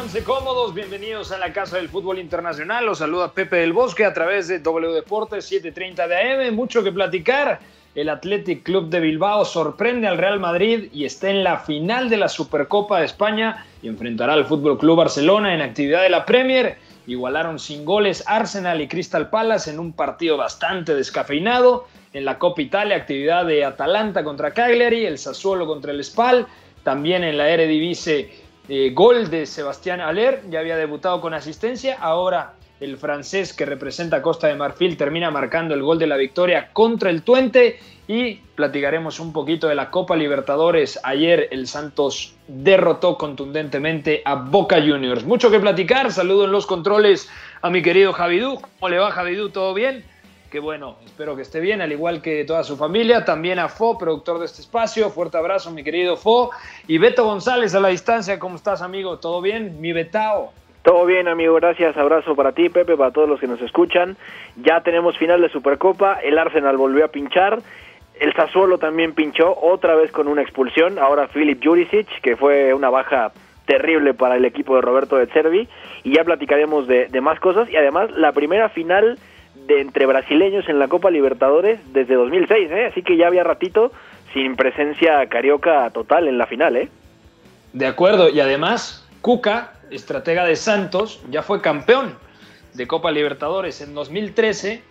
[0.00, 2.86] pónganse cómodos, bienvenidos a la Casa del Fútbol Internacional.
[2.86, 6.54] Los saluda Pepe del Bosque a través de W Deportes 730 de AM.
[6.54, 7.60] Mucho que platicar.
[7.94, 12.16] El Athletic Club de Bilbao sorprende al Real Madrid y está en la final de
[12.16, 16.78] la Supercopa de España y enfrentará al Fútbol Club Barcelona en actividad de la Premier.
[17.06, 21.88] Igualaron sin goles Arsenal y Crystal Palace en un partido bastante descafeinado.
[22.14, 26.46] En la Copa Italia, actividad de Atalanta contra Cagliari, el Sassuolo contra el Spal.
[26.84, 28.30] También en la Eredivisie,
[28.68, 31.96] eh, gol de Sebastián Aller, ya había debutado con asistencia.
[32.00, 36.70] Ahora el francés que representa Costa de Marfil termina marcando el gol de la victoria
[36.72, 37.78] contra el Tuente
[38.08, 40.98] y platicaremos un poquito de la Copa Libertadores.
[41.04, 45.24] Ayer el Santos derrotó contundentemente a Boca Juniors.
[45.24, 47.30] Mucho que platicar, saludo en los controles
[47.62, 48.60] a mi querido Javidú.
[48.60, 49.50] ¿Cómo le va Javidú?
[49.50, 50.04] ¿Todo bien?
[50.50, 53.24] Que bueno, espero que esté bien, al igual que toda su familia.
[53.24, 55.08] También a Fo, productor de este espacio.
[55.10, 56.50] Fuerte abrazo, mi querido Fo.
[56.88, 58.36] Y Beto González a la distancia.
[58.40, 59.20] ¿Cómo estás, amigo?
[59.20, 59.80] ¿Todo bien?
[59.80, 60.52] Mi Betao.
[60.82, 61.96] Todo bien, amigo, gracias.
[61.96, 64.16] Abrazo para ti, Pepe, para todos los que nos escuchan.
[64.56, 66.14] Ya tenemos final de Supercopa.
[66.14, 67.60] El Arsenal volvió a pinchar.
[68.18, 70.98] El Sassuolo también pinchó, otra vez con una expulsión.
[70.98, 73.30] Ahora Filip Juricic, que fue una baja
[73.66, 75.68] terrible para el equipo de Roberto de Cervi.
[76.02, 77.70] Y ya platicaremos de, de más cosas.
[77.70, 79.16] Y además, la primera final
[79.70, 82.86] de entre brasileños en la Copa Libertadores desde 2006, ¿eh?
[82.86, 83.92] Así que ya había ratito
[84.32, 86.88] sin presencia carioca total en la final, ¿eh?
[87.72, 92.16] De acuerdo, y además, Cuca estratega de Santos, ya fue campeón
[92.74, 94.82] de Copa Libertadores en 2013,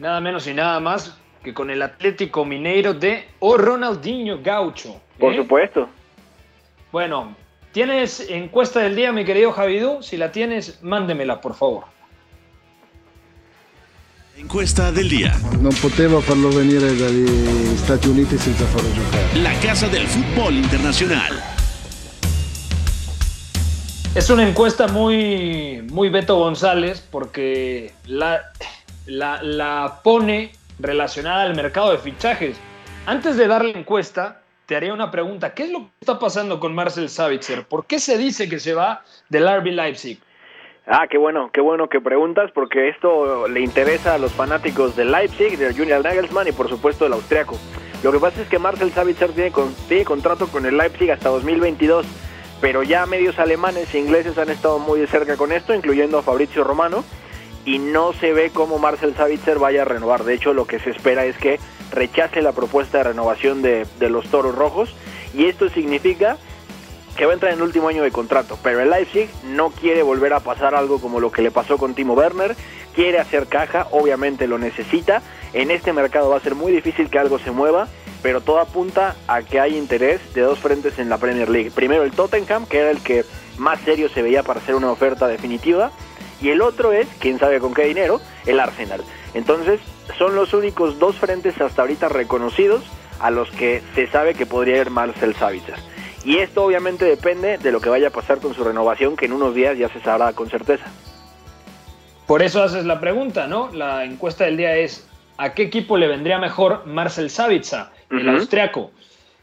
[0.00, 5.00] nada menos y nada más que con el Atlético Mineiro de O Ronaldinho Gaucho.
[5.18, 5.36] Por ¿eh?
[5.36, 5.88] supuesto.
[6.90, 7.36] Bueno,
[7.70, 10.02] ¿tienes encuesta del día, mi querido Javidú?
[10.02, 11.93] Si la tienes, mándemela, por favor.
[14.36, 15.32] Encuesta del día.
[15.60, 19.38] No poteva farlo venire dagli Stati Uniti senza farlo giocare.
[19.40, 21.40] La casa del fútbol internacional.
[24.16, 28.40] Es una encuesta muy, muy Beto González porque la,
[29.06, 30.50] la, pone
[30.80, 32.56] relacionada al mercado de fichajes.
[33.06, 35.54] Antes de dar la encuesta, te haría una pregunta.
[35.54, 37.68] ¿Qué es lo que está pasando con Marcel Savitzer?
[37.68, 40.18] ¿Por qué se dice que se va del RB Leipzig?
[40.86, 45.12] Ah, qué bueno, qué bueno que preguntas, porque esto le interesa a los fanáticos del
[45.12, 47.56] Leipzig, del Junior Nagelsmann y por supuesto del austriaco.
[48.02, 49.50] Lo que pasa es que Marcel Savitzer tiene,
[49.88, 52.06] tiene contrato con el Leipzig hasta 2022
[52.64, 56.22] pero ya medios alemanes e ingleses han estado muy de cerca con esto, incluyendo a
[56.22, 57.04] Fabrizio Romano,
[57.66, 60.24] y no se ve cómo Marcel Savitzer vaya a renovar.
[60.24, 61.60] De hecho, lo que se espera es que
[61.92, 64.96] rechace la propuesta de renovación de, los Toros Rojos,
[65.34, 66.38] y esto significa
[67.16, 70.02] que va a entrar en el último año de contrato, pero el Leipzig no quiere
[70.02, 72.56] volver a pasar algo como lo que le pasó con Timo Werner,
[72.94, 77.18] quiere hacer caja, obviamente lo necesita, en este mercado va a ser muy difícil que
[77.18, 77.88] algo se mueva,
[78.22, 81.70] pero todo apunta a que hay interés de dos frentes en la Premier League.
[81.70, 83.24] Primero el Tottenham, que era el que
[83.58, 85.92] más serio se veía para hacer una oferta definitiva,
[86.40, 89.02] y el otro es, quién sabe con qué dinero, el Arsenal.
[89.34, 89.80] Entonces,
[90.18, 92.84] son los únicos dos frentes hasta ahorita reconocidos
[93.20, 95.93] a los que se sabe que podría ir Marcel Savitzer.
[96.24, 99.32] Y esto obviamente depende de lo que vaya a pasar con su renovación, que en
[99.32, 100.86] unos días ya se sabrá con certeza.
[102.26, 103.70] Por eso haces la pregunta, ¿no?
[103.72, 107.86] La encuesta del día es, ¿a qué equipo le vendría mejor Marcel Savitzer?
[108.10, 108.92] el austriaco.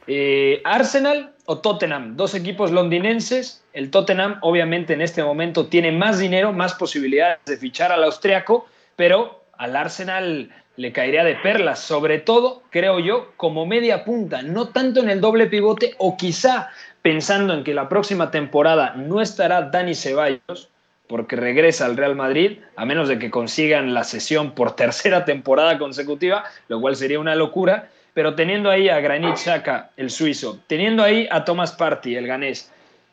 [0.07, 3.63] Eh, Arsenal o Tottenham, dos equipos londinenses.
[3.73, 8.67] El Tottenham, obviamente, en este momento tiene más dinero, más posibilidades de fichar al austriaco,
[8.95, 10.49] pero al Arsenal
[10.81, 15.21] le caería de perlas, sobre todo, creo yo, como media punta, no tanto en el
[15.21, 16.71] doble pivote o quizá
[17.03, 20.69] pensando en que la próxima temporada no estará Dani Ceballos,
[21.05, 25.77] porque regresa al Real Madrid, a menos de que consigan la sesión por tercera temporada
[25.77, 27.89] consecutiva, lo cual sería una locura.
[28.15, 32.71] Pero teniendo ahí a Granit Xhaka, el suizo, teniendo ahí a Thomas Party, el ganés,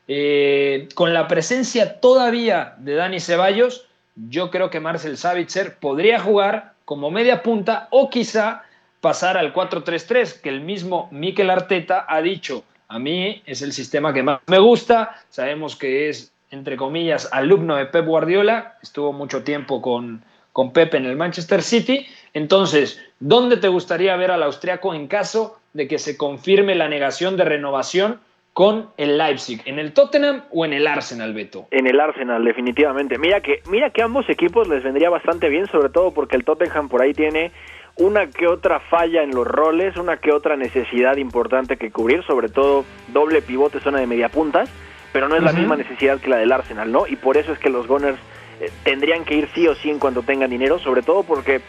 [0.09, 3.87] eh, con la presencia todavía de Dani Ceballos,
[4.17, 8.63] yo creo que Marcel Savitzer podría jugar como media punta o quizá
[9.03, 14.15] pasar al 4-3-3, que el mismo Mikel Arteta ha dicho, a mí es el sistema
[14.15, 19.43] que más me gusta, sabemos que es, entre comillas, alumno de Pep Guardiola, estuvo mucho
[19.43, 20.25] tiempo con,
[20.55, 25.61] con Pep en el Manchester City, entonces, ¿dónde te gustaría ver al austriaco en caso
[25.75, 28.19] de que se confirme la negación de renovación
[28.59, 29.63] con el Leipzig?
[29.67, 31.69] ¿En el Tottenham o en el Arsenal, Beto?
[31.71, 33.17] En el Arsenal, definitivamente.
[33.17, 36.89] Mira que, mira que ambos equipos les vendría bastante bien, sobre todo porque el Tottenham
[36.89, 37.53] por ahí tiene
[37.95, 42.49] una que otra falla en los roles, una que otra necesidad importante que cubrir, sobre
[42.49, 44.69] todo doble pivote, zona de media puntas,
[45.13, 47.07] pero no es la misma necesidad que la del Arsenal, ¿no?
[47.07, 48.19] Y por eso es que los Gunners
[48.61, 51.61] eh, tendrían que ir sí o sí en cuanto tengan dinero, sobre todo porque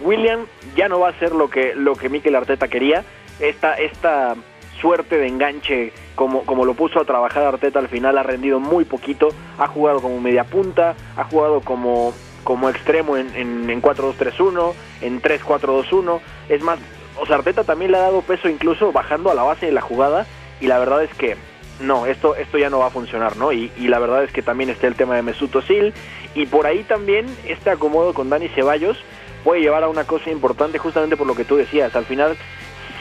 [0.00, 3.04] William ya no va a ser lo que, lo que Mikel Arteta quería.
[3.38, 4.34] Esta, esta
[4.80, 8.84] suerte de enganche como, como lo puso a trabajar Arteta al final, ha rendido muy
[8.84, 9.28] poquito,
[9.58, 12.12] ha jugado como media punta, ha jugado como,
[12.44, 14.72] como extremo en, en, en 4-2-3-1,
[15.02, 16.78] en 3-4-2-1, es más,
[17.20, 19.80] o sea, Arteta también le ha dado peso incluso bajando a la base de la
[19.80, 20.26] jugada
[20.60, 21.36] y la verdad es que
[21.80, 23.52] no, esto, esto ya no va a funcionar, ¿no?
[23.52, 25.94] Y, la verdad es que también está el tema de Mesut Özil
[26.34, 28.98] y por ahí también este acomodo con Dani Ceballos
[29.44, 32.36] puede llevar a una cosa importante justamente por lo que tú decías, al final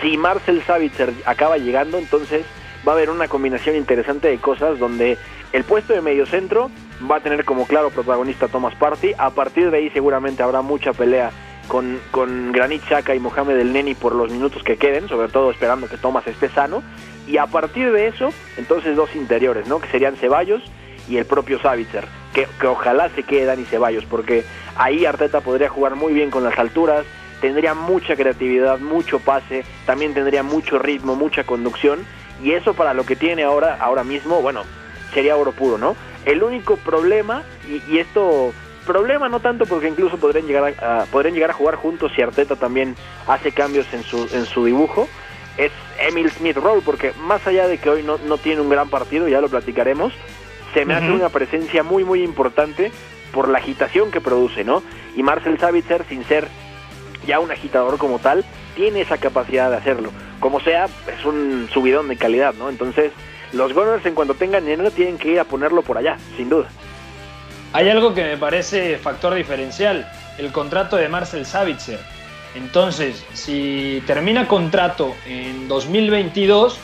[0.01, 2.45] si Marcel Savitzer acaba llegando, entonces
[2.87, 5.17] va a haber una combinación interesante de cosas donde
[5.53, 6.69] el puesto de medio centro
[7.09, 10.93] va a tener como claro protagonista Thomas Party, a partir de ahí seguramente habrá mucha
[10.93, 11.31] pelea
[11.67, 15.51] con, con Granit Xhaka y Mohamed El Neni por los minutos que queden, sobre todo
[15.51, 16.83] esperando que Thomas esté sano,
[17.27, 19.79] y a partir de eso, entonces dos interiores, ¿no?
[19.79, 20.61] Que serían Ceballos
[21.09, 24.45] y el propio Savitzer, que, que ojalá se quede Dani Ceballos, porque
[24.77, 27.05] ahí Arteta podría jugar muy bien con las alturas,
[27.41, 32.05] tendría mucha creatividad, mucho pase, también tendría mucho ritmo, mucha conducción,
[32.43, 34.63] y eso para lo que tiene ahora, ahora mismo, bueno,
[35.13, 35.95] sería oro puro, ¿no?
[36.25, 38.53] El único problema, y, y esto,
[38.87, 42.55] problema no tanto porque incluso podrían llegar a, podrían llegar a jugar juntos si Arteta
[42.55, 42.95] también
[43.27, 45.07] hace cambios en su, en su dibujo,
[45.57, 48.89] es Emil Smith Rowe, porque más allá de que hoy no, no tiene un gran
[48.89, 50.13] partido, ya lo platicaremos,
[50.73, 51.03] se me uh -huh.
[51.03, 52.91] hace una presencia muy, muy importante
[53.33, 54.81] por la agitación que produce, ¿no?
[55.15, 56.47] Y Marcel Savitzer, sin ser
[57.25, 60.11] ya un agitador como tal, tiene esa capacidad de hacerlo.
[60.39, 62.69] Como sea, es un subidón de calidad, ¿no?
[62.69, 63.11] Entonces,
[63.53, 66.67] los Gunners en cuanto tengan dinero tienen que ir a ponerlo por allá, sin duda.
[67.73, 71.99] Hay algo que me parece factor diferencial, el contrato de Marcel Savitzer.
[72.55, 76.79] Entonces, si termina contrato en 2022,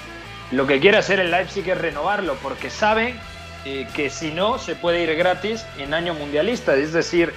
[0.51, 3.15] lo que quiere hacer el Leipzig es renovarlo, porque sabe
[3.65, 7.33] eh, que si no, se puede ir gratis en año mundialista, es decir,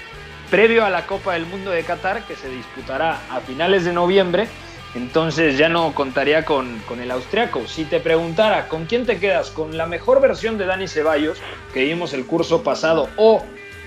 [0.50, 4.48] previo a la Copa del Mundo de Qatar, que se disputará a finales de noviembre,
[4.94, 7.66] entonces ya no contaría con, el austriaco.
[7.66, 11.38] Si te preguntara con quién te quedas, con la mejor versión de Dani Ceballos,
[11.74, 13.44] que vimos el curso pasado, o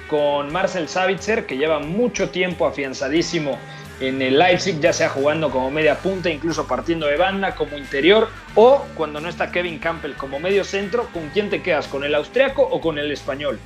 [0.07, 3.57] con Marcel Savitzer, que lleva mucho tiempo afianzadísimo
[4.00, 8.29] en el Leipzig, ya sea jugando como media punta, incluso partiendo de banda, como interior,
[8.56, 11.88] o cuando no está Kevin Campbell como medio centro, ¿con quién te quedas?
[11.88, 13.59] ¿Con el austriaco o con el español?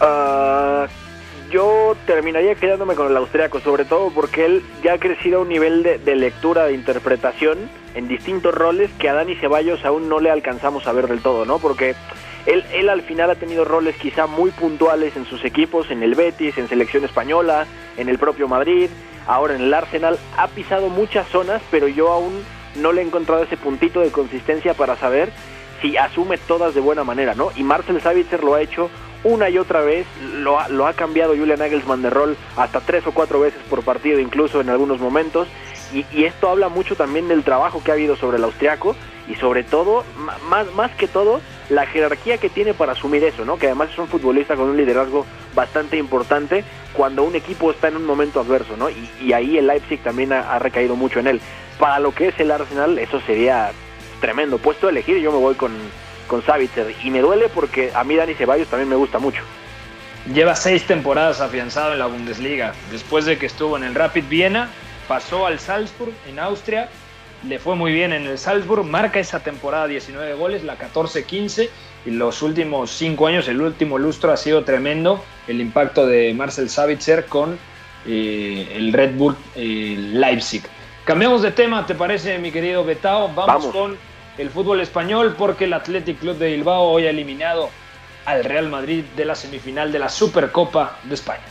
[0.00, 0.86] Uh,
[1.50, 5.48] yo terminaría quedándome con el austriaco, sobre todo porque él ya ha crecido a un
[5.48, 10.18] nivel de, de, lectura, de interpretación en distintos roles que a Dani Ceballos aún no
[10.18, 11.58] le alcanzamos a ver del todo, ¿no?
[11.58, 11.94] Porque
[12.46, 16.14] él, él al final ha tenido roles quizá muy puntuales en sus equipos, en el
[16.14, 17.66] Betis, en selección española,
[17.96, 18.90] en el propio Madrid,
[19.26, 22.42] ahora en el Arsenal, ha pisado muchas zonas, pero yo aún
[22.76, 25.30] no le he encontrado ese puntito de consistencia para saber
[25.80, 27.50] si asume todas de buena manera, ¿no?
[27.56, 28.90] Y Marcel Savitzer lo ha hecho
[29.24, 33.06] una y otra vez, lo ha, lo ha cambiado Julian Nagelsmann de rol hasta tres
[33.06, 35.48] o cuatro veces por partido, incluso en algunos momentos,
[35.92, 38.96] y, y, esto habla mucho también del trabajo que ha habido sobre el austriaco
[39.28, 40.04] y sobre todo,
[40.48, 43.58] más, más que todo, la jerarquía que tiene para asumir eso, ¿no?
[43.58, 45.24] Que además es un futbolista con un liderazgo
[45.54, 48.90] bastante importante cuando un equipo está en un momento adverso, ¿no?
[48.90, 51.40] Y, y ahí el Leipzig también ha, ha, recaído mucho en él.
[51.78, 53.70] Para lo que es el Arsenal, eso sería
[54.20, 54.58] tremendo.
[54.58, 55.72] Puesto a elegir, yo me voy con,
[56.26, 56.94] con Savitzer.
[57.02, 59.42] Y me duele porque a mí Dani Ceballos también me gusta mucho.
[60.32, 62.72] Lleva seis temporadas afianzado en la Bundesliga.
[62.90, 64.70] Después de que estuvo en el Rapid Viena,
[65.06, 66.88] pasó al Salzburg en Austria.
[67.46, 68.84] Le fue muy bien en el Salzburg.
[68.84, 71.68] Marca esa temporada 19 goles, la 14-15.
[72.06, 75.22] Y los últimos cinco años, el último lustro ha sido tremendo.
[75.46, 77.58] El impacto de Marcel Savitzer con
[78.06, 80.62] eh, el Red Bull eh, Leipzig.
[81.04, 83.28] Cambiamos de tema, ¿te parece, mi querido Betao?
[83.28, 83.66] Vamos, Vamos.
[83.66, 83.98] con
[84.38, 87.70] el fútbol español porque el Athletic Club de Bilbao hoy ha eliminado
[88.24, 91.44] al Real Madrid de la semifinal de la Supercopa de España.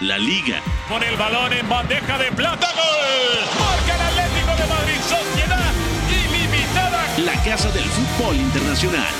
[0.00, 0.60] La Liga.
[0.88, 3.44] Con el balón en bandeja de plata, gol.
[3.58, 5.72] Marca el Atlético de Madrid, sociedad
[6.08, 7.06] ilimitada.
[7.18, 9.12] La casa del fútbol internacional.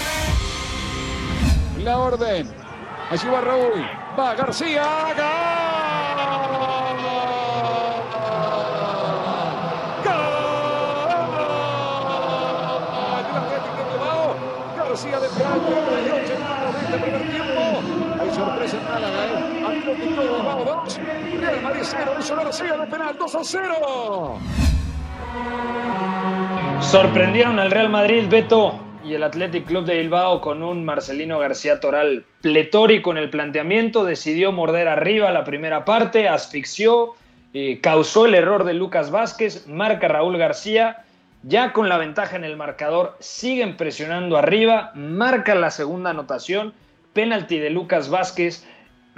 [1.83, 2.49] La orden.
[3.11, 3.88] Allí va Raúl.
[4.19, 4.85] Va García.
[5.17, 5.77] ¡Gol!
[14.99, 16.19] García de Plata, de
[16.85, 17.61] este primer tiempo.
[18.21, 19.64] Hay sorpresa en Málaga, ¿eh?
[19.64, 21.00] Atlético de Bilbao 2,
[21.40, 24.38] Real Madrid 0, hizo García de penal 2 a 0.
[26.81, 31.78] Sorprendieron al Real Madrid, Beto, y el Athletic Club de Bilbao con un Marcelino García
[31.78, 37.14] Toral pletórico en el planteamiento, decidió morder arriba la primera parte, asfixió,
[37.55, 41.05] eh, causó el error de Lucas Vázquez, marca Raúl García,
[41.42, 46.75] ya con la ventaja en el marcador, siguen presionando arriba, marca la segunda anotación,
[47.12, 48.66] penalti de Lucas Vázquez,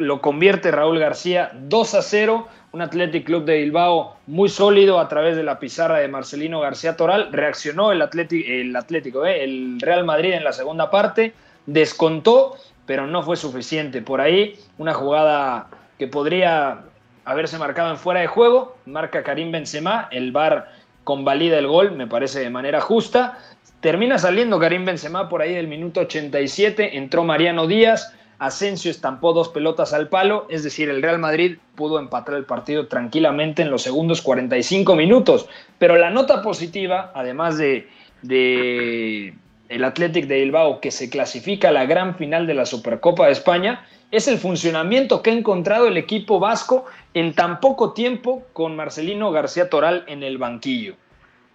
[0.00, 2.48] lo convierte Raúl García 2 a 0.
[2.72, 6.96] Un Athletic Club de Bilbao muy sólido a través de la pizarra de Marcelino García
[6.96, 7.32] Toral.
[7.32, 9.44] Reaccionó el, el Atlético, ¿eh?
[9.44, 11.34] el Real Madrid en la segunda parte,
[11.66, 14.00] descontó, pero no fue suficiente.
[14.02, 16.84] Por ahí una jugada que podría
[17.24, 20.70] haberse marcado en fuera de juego, marca Karim Benzema, el VAR
[21.04, 23.38] convalida el gol, me parece de manera justa.
[23.80, 29.50] Termina saliendo Karim Benzema por ahí del minuto 87, entró Mariano Díaz, Asensio estampó dos
[29.50, 33.82] pelotas al palo, es decir, el Real Madrid pudo empatar el partido tranquilamente en los
[33.82, 35.46] segundos 45 minutos.
[35.78, 37.86] Pero la nota positiva, además de,
[38.22, 39.34] de
[39.68, 43.32] el Athletic de Bilbao, que se clasifica a la gran final de la Supercopa de
[43.32, 48.76] España, es el funcionamiento que ha encontrado el equipo vasco en tan poco tiempo con
[48.76, 50.94] Marcelino García Toral en el banquillo.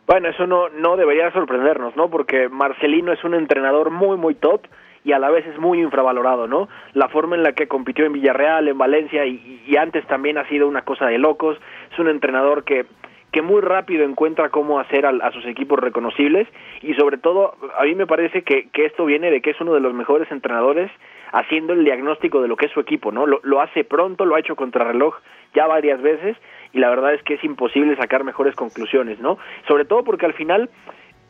[0.08, 2.10] Bueno, eso no, no debería sorprendernos, ¿no?
[2.10, 4.62] Porque Marcelino es un entrenador muy, muy top
[5.04, 6.70] y a la vez es muy infravalorado, ¿no?
[6.94, 10.68] La forma en la que compitió en Villarreal, en Valencia y, antes también ha sido
[10.68, 11.58] una cosa de locos.
[11.92, 12.86] Es un entrenador que
[13.32, 16.48] que muy rápido encuentra cómo hacer a, sus equipos reconocibles
[16.82, 19.74] y sobre todo a mí me parece que, que, esto viene de que es uno
[19.74, 20.90] de los mejores entrenadores
[21.32, 23.26] haciendo el diagnóstico de lo que es su equipo, ¿no?
[23.26, 25.16] Lo, lo hace pronto, lo ha hecho contra reloj
[25.54, 26.38] ya varias veces
[26.74, 29.38] y la verdad es que es imposible sacar mejores conclusiones, ¿no?
[29.68, 30.70] Sobre todo porque al final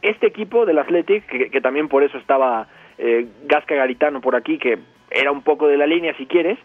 [0.01, 4.57] este equipo del Athletic, que, que también por eso estaba eh, Gasca Garitano por aquí,
[4.57, 4.79] que
[5.11, 6.57] era un poco de la línea si quieres,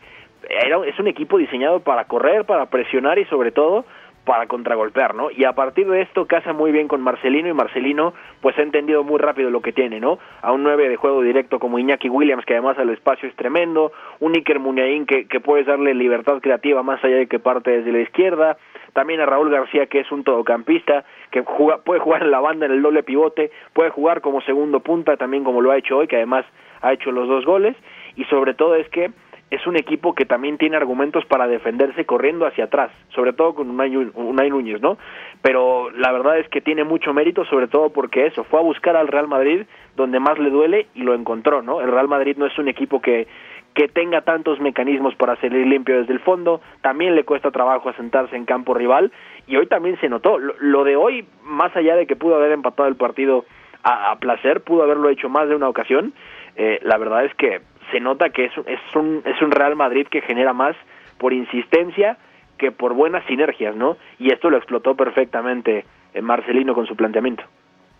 [0.48, 3.84] era, es un equipo diseñado para correr, para presionar y sobre todo
[4.24, 5.30] para contragolpear, ¿no?
[5.30, 9.02] Y a partir de esto casa muy bien con Marcelino y Marcelino pues ha entendido
[9.02, 10.18] muy rápido lo que tiene, ¿no?
[10.42, 13.92] A un 9 de juego directo como Iñaki Williams que además al espacio es tremendo,
[14.20, 17.92] un Iker Muniain que, que puedes darle libertad creativa más allá de que parte desde
[17.92, 18.58] la izquierda,
[18.92, 22.72] también a Raúl García que es un todocampista que puede jugar en la banda en
[22.72, 26.16] el doble pivote, puede jugar como segundo punta también como lo ha hecho hoy que
[26.16, 26.44] además
[26.82, 27.76] ha hecho los dos goles
[28.16, 29.10] y sobre todo es que
[29.50, 33.68] es un equipo que también tiene argumentos para defenderse corriendo hacia atrás, sobre todo con
[33.68, 34.96] Unai, Unai Núñez, ¿no?
[35.42, 38.96] Pero la verdad es que tiene mucho mérito, sobre todo porque eso, fue a buscar
[38.96, 39.62] al Real Madrid
[39.96, 41.80] donde más le duele y lo encontró, ¿no?
[41.80, 43.26] El Real Madrid no es un equipo que,
[43.74, 48.36] que tenga tantos mecanismos para salir limpio desde el fondo, también le cuesta trabajo asentarse
[48.36, 49.10] en campo rival
[49.46, 50.38] y hoy también se notó.
[50.38, 53.44] Lo, de hoy, más allá de que pudo haber empatado el partido
[53.82, 56.12] a, placer, pudo haberlo hecho más de una ocasión,
[56.56, 57.60] eh, la verdad es que
[57.90, 60.76] se nota que es, es, un, es un Real Madrid que genera más
[61.18, 62.16] por insistencia
[62.58, 63.96] que por buenas sinergias, ¿no?
[64.18, 67.42] Y esto lo explotó perfectamente eh, Marcelino con su planteamiento.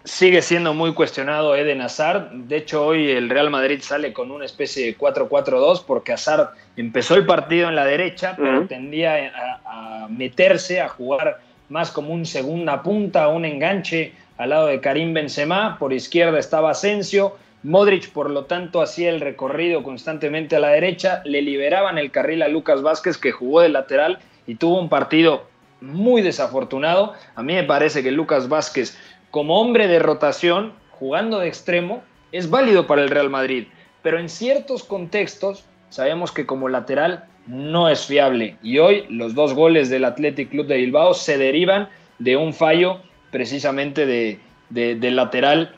[0.05, 2.31] Sigue siendo muy cuestionado Eden Hazard.
[2.31, 7.17] De hecho, hoy el Real Madrid sale con una especie de 4-4-2 porque Hazard empezó
[7.17, 12.25] el partido en la derecha, pero tendía a, a, meterse, a jugar más como un
[12.25, 15.77] segunda punta, un enganche al lado de Karim Benzema.
[15.79, 17.37] Por izquierda estaba Asensio.
[17.63, 22.43] Modric, por lo tanto, hacía el recorrido constantemente a la derecha, le liberaban el carril
[22.43, 25.45] a Lucas Vázquez, que jugó de lateral y tuvo un partido
[25.81, 27.15] muy desafortunado.
[27.35, 28.99] A mí me parece que Lucas Vázquez,
[29.31, 32.03] como hombre de rotación, jugando de extremo,
[32.33, 33.67] es válido para el Real Madrid,
[34.03, 38.57] pero en ciertos contextos sabemos que como lateral no es fiable.
[38.63, 41.89] Y hoy los dos goles del Athletic Club de Bilbao se derivan
[42.19, 43.01] de un fallo
[43.31, 44.39] precisamente de,
[44.71, 45.75] del lateral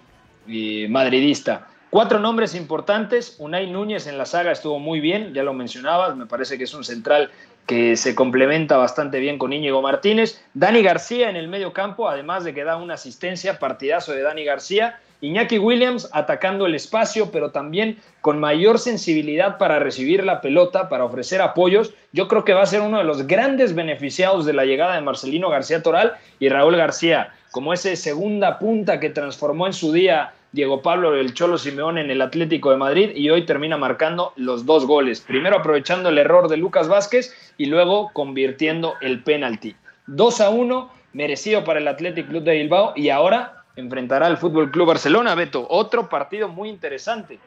[0.49, 1.69] eh, madridista.
[1.93, 3.37] Cuatro nombres importantes.
[3.39, 6.73] Unai Núñez en la saga estuvo muy bien, ya lo mencionabas, me parece que es
[6.73, 7.31] un central
[7.67, 10.43] que se complementa bastante bien con Íñigo Martínez.
[10.55, 14.43] Dani García en el medio campo, además de que da una asistencia, partidazo de Dani
[14.43, 15.01] García.
[15.21, 21.05] Iñaki Williams atacando el espacio, pero también con mayor sensibilidad para recibir la pelota, para
[21.05, 21.93] ofrecer apoyos.
[22.13, 25.03] Yo creo que va a ser uno de los grandes beneficiados de la llegada de
[25.03, 30.33] Marcelino García Toral y Raúl García, como ese segunda punta que transformó en su día
[30.53, 34.67] Diego Pablo el Cholo Simeón en el Atlético de Madrid y hoy termina marcando los
[34.67, 35.23] dos goles.
[35.23, 39.75] Primero aprovechando el error de Lucas Vázquez y luego convirtiendo el penalti.
[40.09, 44.71] 2 a 1, merecido para el Atlético Club de Bilbao y ahora enfrentará al Fútbol
[44.71, 45.67] Club Barcelona, Beto.
[45.71, 47.39] Otro partido muy interesante.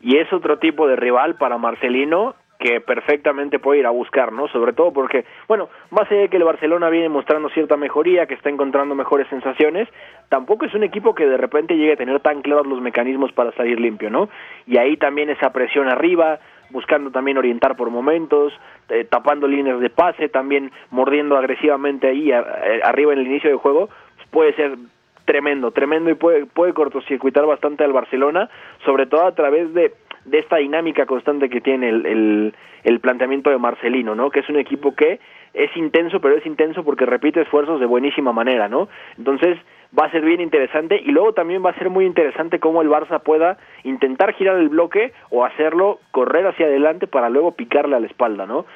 [0.00, 4.48] Y es otro tipo de rival para Marcelino que perfectamente puede ir a buscar, ¿no?
[4.48, 8.34] Sobre todo porque, bueno, más allá de que el Barcelona viene mostrando cierta mejoría, que
[8.34, 9.88] está encontrando mejores sensaciones,
[10.28, 13.52] tampoco es un equipo que de repente llegue a tener tan claros los mecanismos para
[13.52, 14.28] salir limpio, ¿no?
[14.66, 18.52] Y ahí también esa presión arriba, buscando también orientar por momentos,
[18.88, 22.42] eh, tapando líneas de pase, también mordiendo agresivamente ahí eh,
[22.82, 24.76] arriba en el inicio del juego, pues puede ser
[25.24, 28.50] tremendo, tremendo y puede, puede cortocircuitar bastante al Barcelona,
[28.84, 29.92] sobre todo a través de
[30.24, 34.30] de esta dinámica constante que tiene el, el, planteamiento de Marcelino, ¿no?
[34.30, 35.20] Que es un equipo que
[35.54, 38.88] es intenso, pero es intenso porque repite esfuerzos de buenísima manera, ¿no?
[39.16, 39.58] Entonces,
[39.98, 42.88] va a ser bien interesante y luego también va a ser muy interesante cómo el
[42.88, 48.00] Barça pueda intentar girar el bloque o hacerlo correr hacia adelante para luego picarle a
[48.00, 48.66] la espalda, ¿no?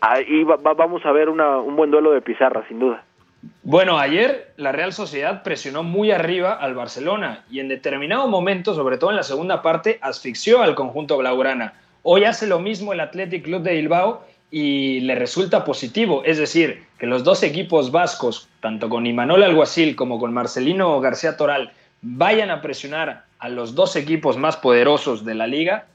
[0.00, 3.04] Ahí vamos a ver un buen duelo de pizarra, sin duda.
[3.64, 8.98] Bueno, ayer la Real Sociedad presionó muy arriba al Barcelona y en determinado momento, sobre
[8.98, 11.74] todo en la segunda parte, asfixió al conjunto blaugrana.
[12.02, 16.22] Hoy hace lo mismo el Athletic Club de Bilbao y le resulta positivo.
[16.24, 21.36] Es decir, que los dos equipos vascos, tanto con Imanol Alguacil como con Marcelino García
[21.36, 21.72] Toral,
[22.02, 25.86] vayan a presionar a los dos equipos más poderosos de la liga,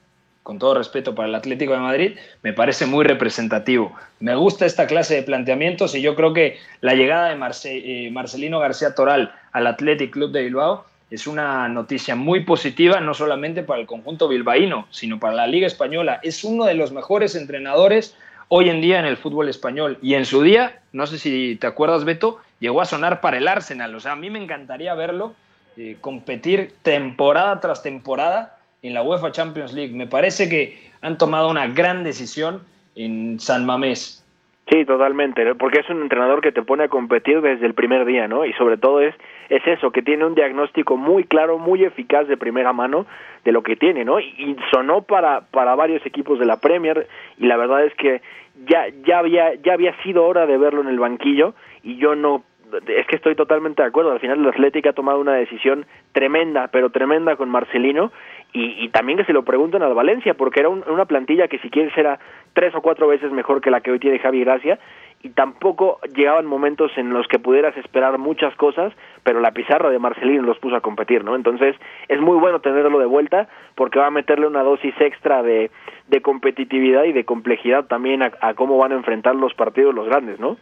[0.47, 3.93] con todo respeto para el Atlético de Madrid, me parece muy representativo.
[4.21, 7.35] Me gusta esta clase de planteamientos y yo creo que la llegada de
[7.65, 13.13] eh, Marcelino García Toral al Athletic Club de Bilbao es una noticia muy positiva, no
[13.13, 16.21] solamente para el conjunto bilbaíno, sino para la Liga Española.
[16.23, 18.15] Es uno de los mejores entrenadores
[18.47, 19.97] hoy en día en el fútbol español.
[20.01, 23.49] Y en su día, no sé si te acuerdas, Beto, llegó a sonar para el
[23.49, 23.93] Arsenal.
[23.93, 25.35] O sea, a mí me encantaría verlo
[25.75, 29.93] eh, competir temporada tras temporada en la UEFA Champions League.
[29.93, 32.61] Me parece que han tomado una gran decisión
[32.95, 34.23] en San Mamés.
[34.69, 38.27] Sí, totalmente, porque es un entrenador que te pone a competir desde el primer día,
[38.27, 38.43] ¿no?
[38.43, 39.15] Y sobre todo es,
[39.47, 43.05] es eso, que tiene un diagnóstico muy claro, muy eficaz de primera mano
[43.45, 44.19] de lo que tiene, ¿no?
[44.19, 47.07] Y, sonó para, para varios equipos de la Premier
[47.37, 48.21] y la verdad es que
[48.65, 52.43] ya, ya, había, ya había sido hora de verlo en el banquillo y yo no
[52.87, 54.11] es que estoy totalmente de acuerdo.
[54.11, 58.11] Al final el Atlético ha tomado una decisión tremenda, pero tremenda con Marcelino
[58.53, 61.95] y, también que se lo pregunten al Valencia, porque era una plantilla que si quieres
[61.97, 62.19] era
[62.53, 64.79] tres o cuatro veces mejor que la que hoy tiene Javi Gracia
[65.21, 69.99] y tampoco llegaban momentos en los que pudieras esperar muchas cosas, pero la pizarra de
[69.99, 71.35] Marcelino los puso a competir, ¿no?
[71.35, 71.75] Entonces
[72.07, 75.71] es muy bueno tenerlo de vuelta porque va a meterle una dosis extra de,
[76.07, 80.07] de competitividad y de complejidad también a, a cómo van a enfrentar los partidos los
[80.07, 80.57] grandes, ¿no?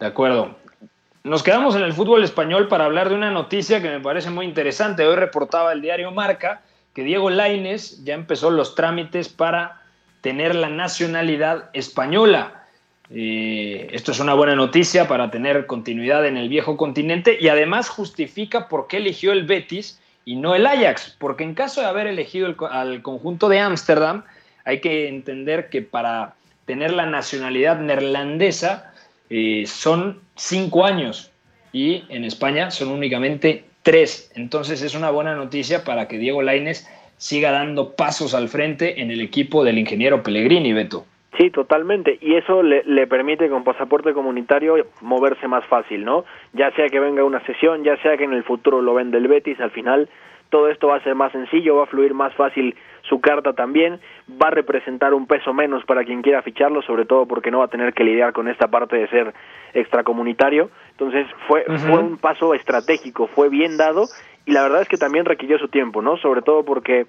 [0.00, 0.56] De acuerdo.
[1.24, 4.46] Nos quedamos en el fútbol español para hablar de una noticia que me parece muy
[4.46, 5.06] interesante.
[5.06, 6.62] Hoy reportaba el diario Marca
[6.98, 9.80] que Diego Laines ya empezó los trámites para
[10.20, 12.64] tener la nacionalidad española.
[13.08, 17.88] Eh, esto es una buena noticia para tener continuidad en el viejo continente y además
[17.88, 22.08] justifica por qué eligió el Betis y no el Ajax, porque en caso de haber
[22.08, 24.24] elegido al conjunto de Ámsterdam,
[24.64, 26.34] hay que entender que para
[26.64, 28.92] tener la nacionalidad neerlandesa
[29.30, 31.30] eh, son cinco años
[31.72, 34.32] y en España son únicamente tres.
[34.34, 39.10] Entonces es una buena noticia para que Diego Laines siga dando pasos al frente en
[39.10, 41.04] el equipo del ingeniero Pellegrini, Beto.
[41.36, 42.18] Sí, totalmente.
[42.20, 46.24] Y eso le, permite con pasaporte comunitario moverse más fácil, ¿no?
[46.52, 49.28] Ya sea que venga una sesión, ya sea que en el futuro lo vende el
[49.28, 50.08] Betis, al final
[50.48, 54.00] todo esto va a ser más sencillo, va a fluir más fácil su carta también,
[54.30, 57.66] va a representar un peso menos para quien quiera ficharlo, sobre todo porque no va
[57.66, 59.34] a tener que lidiar con esta parte de ser
[59.74, 60.70] extracomunitario.
[60.98, 64.06] Entonces fue, fue un paso estratégico, fue bien dado
[64.44, 66.16] y la verdad es que también requirió su tiempo, ¿no?
[66.16, 67.06] Sobre todo porque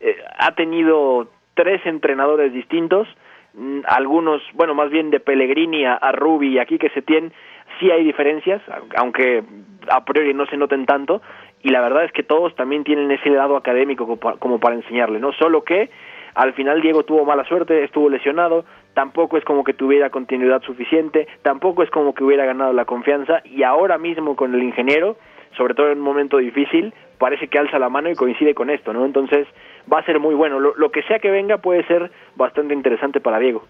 [0.00, 3.08] eh, ha tenido tres entrenadores distintos,
[3.54, 7.32] mm, algunos, bueno, más bien de Pellegrini a, a Rubi y aquí que se tienen,
[7.80, 8.60] sí hay diferencias,
[8.96, 9.42] aunque
[9.88, 11.22] a priori no se noten tanto,
[11.62, 15.32] y la verdad es que todos también tienen ese lado académico como para enseñarle, ¿no?
[15.32, 15.88] Solo que
[16.34, 21.26] al final Diego tuvo mala suerte, estuvo lesionado, tampoco es como que tuviera continuidad suficiente,
[21.42, 25.16] tampoco es como que hubiera ganado la confianza y ahora mismo con el ingeniero,
[25.56, 28.92] sobre todo en un momento difícil, parece que alza la mano y coincide con esto,
[28.92, 29.04] ¿no?
[29.04, 29.46] Entonces
[29.92, 30.58] va a ser muy bueno.
[30.58, 33.64] Lo, que sea que venga puede ser bastante interesante para Diego.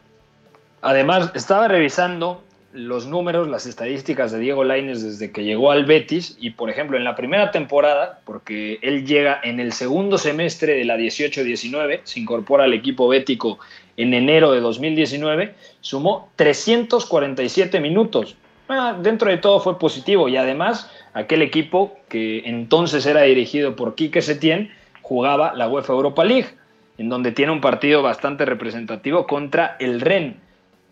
[0.81, 6.37] Además, estaba revisando los números, las estadísticas de Diego Laines desde que llegó al Betis
[6.41, 10.85] y, por ejemplo, en la primera temporada, porque él llega en el segundo semestre de
[10.85, 13.59] la 18-19, se incorpora al equipo bético
[13.97, 18.37] en enero de 2019, sumó 347 minutos.
[18.69, 23.95] Ah, dentro de todo fue positivo y además aquel equipo que entonces era dirigido por
[23.95, 24.71] Quique Setién
[25.03, 26.49] jugaba la UEFA Europa League,
[26.97, 30.41] en donde tiene un partido bastante representativo contra el Ren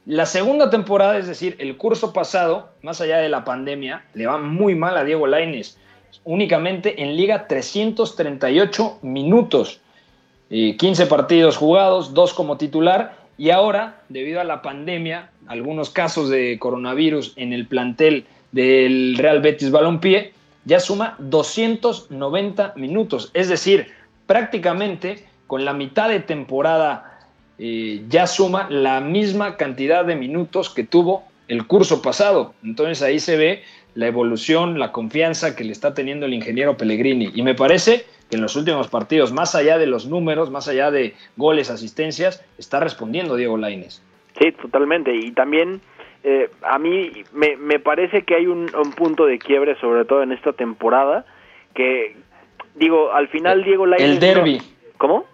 [0.06, 4.38] la segunda temporada, es decir, el curso pasado, más allá de la pandemia, le va
[4.38, 5.78] muy mal a Diego Laines.
[6.24, 9.80] Únicamente en liga 338 minutos,
[10.50, 16.58] 15 partidos jugados, dos como titular, y ahora, debido a la pandemia, algunos casos de
[16.58, 20.32] coronavirus en el plantel del Real Betis Balompié,
[20.64, 23.30] ya suma 290 minutos.
[23.32, 23.88] Es decir,
[24.26, 27.18] prácticamente con la mitad de temporada
[27.58, 32.54] eh, ya suma la misma cantidad de minutos que tuvo el curso pasado.
[32.62, 33.62] Entonces ahí se ve
[33.94, 37.30] la evolución, la confianza que le está teniendo el ingeniero Pellegrini.
[37.34, 40.90] Y me parece que en los últimos partidos, más allá de los números, más allá
[40.90, 44.02] de goles, asistencias, está respondiendo Diego Laines.
[44.38, 45.14] Sí, totalmente.
[45.14, 45.80] Y también
[46.22, 50.22] eh, a mí me, me parece que hay un, un punto de quiebre, sobre todo
[50.22, 51.26] en esta temporada,
[51.74, 52.16] que,
[52.76, 54.08] digo, al final Diego Lainez...
[54.08, 54.62] El derby.
[54.96, 55.24] ¿Cómo?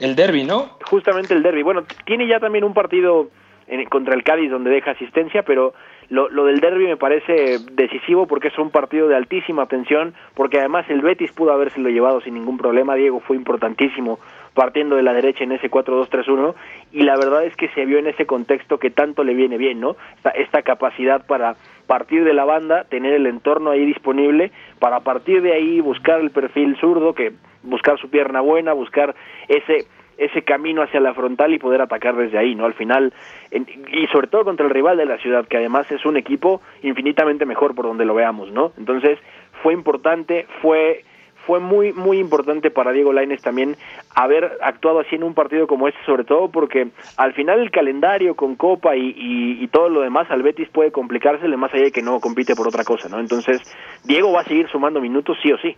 [0.00, 0.76] El derby, ¿no?
[0.90, 1.62] Justamente el derby.
[1.62, 3.28] Bueno, tiene ya también un partido
[3.68, 5.72] en- contra el Cádiz donde deja asistencia, pero
[6.08, 10.58] lo, lo del derby me parece decisivo porque es un partido de altísima tensión, porque
[10.58, 12.94] además el Betis pudo habérselo llevado sin ningún problema.
[12.94, 14.18] Diego fue importantísimo
[14.54, 16.54] partiendo de la derecha en ese 4-2-3-1
[16.92, 19.80] y la verdad es que se vio en ese contexto que tanto le viene bien,
[19.80, 19.96] ¿no?
[20.16, 25.42] Esta, esta capacidad para partir de la banda, tener el entorno ahí disponible, para partir
[25.42, 29.14] de ahí buscar el perfil zurdo, que buscar su pierna buena, buscar
[29.48, 29.86] ese
[30.18, 32.64] ese camino hacia la frontal y poder atacar desde ahí, ¿no?
[32.66, 33.12] Al final,
[33.50, 36.60] en- y sobre todo contra el rival de la ciudad, que además es un equipo
[36.82, 38.72] infinitamente mejor por donde lo veamos, ¿no?
[38.78, 39.18] Entonces,
[39.62, 41.04] fue importante, fue
[41.46, 43.76] fue muy muy importante para Diego Lainez también
[44.14, 48.34] haber actuado así en un partido como este, sobre todo porque al final el calendario
[48.34, 51.92] con Copa y, y, y todo lo demás al Betis puede complicársele más allá de
[51.92, 53.20] que no compite por otra cosa, ¿no?
[53.20, 53.60] Entonces,
[54.04, 55.76] Diego va a seguir sumando minutos sí o sí.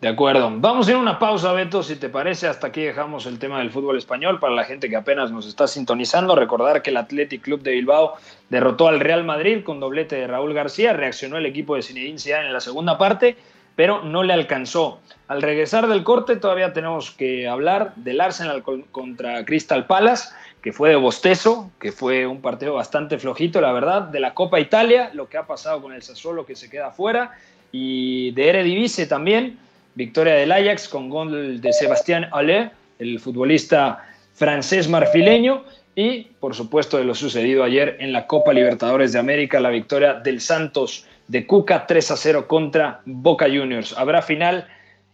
[0.00, 0.52] De acuerdo.
[0.56, 2.46] Vamos a ir a una pausa, Beto, si te parece.
[2.46, 4.38] Hasta aquí dejamos el tema del fútbol español.
[4.38, 8.14] Para la gente que apenas nos está sintonizando, recordar que el Athletic Club de Bilbao
[8.50, 10.92] derrotó al Real Madrid con doblete de Raúl García.
[10.92, 13.36] Reaccionó el equipo de Zinedine en la segunda parte,
[13.76, 15.00] pero no le alcanzó.
[15.26, 20.28] Al regresar del corte, todavía tenemos que hablar del Arsenal con- contra Crystal Palace,
[20.60, 24.60] que fue de bostezo, que fue un partido bastante flojito, la verdad, de la Copa
[24.60, 27.32] Italia, lo que ha pasado con el Sassuolo que se queda fuera,
[27.72, 29.58] y de Eredivisie también,
[29.94, 34.04] victoria del Ajax con gol de Sebastián Allais, el futbolista
[34.34, 35.64] francés marfileño,
[35.96, 40.14] y por supuesto de lo sucedido ayer en la Copa Libertadores de América, la victoria
[40.14, 43.96] del Santos de Cuca 3 a 0 contra Boca Juniors.
[43.96, 44.66] Habrá final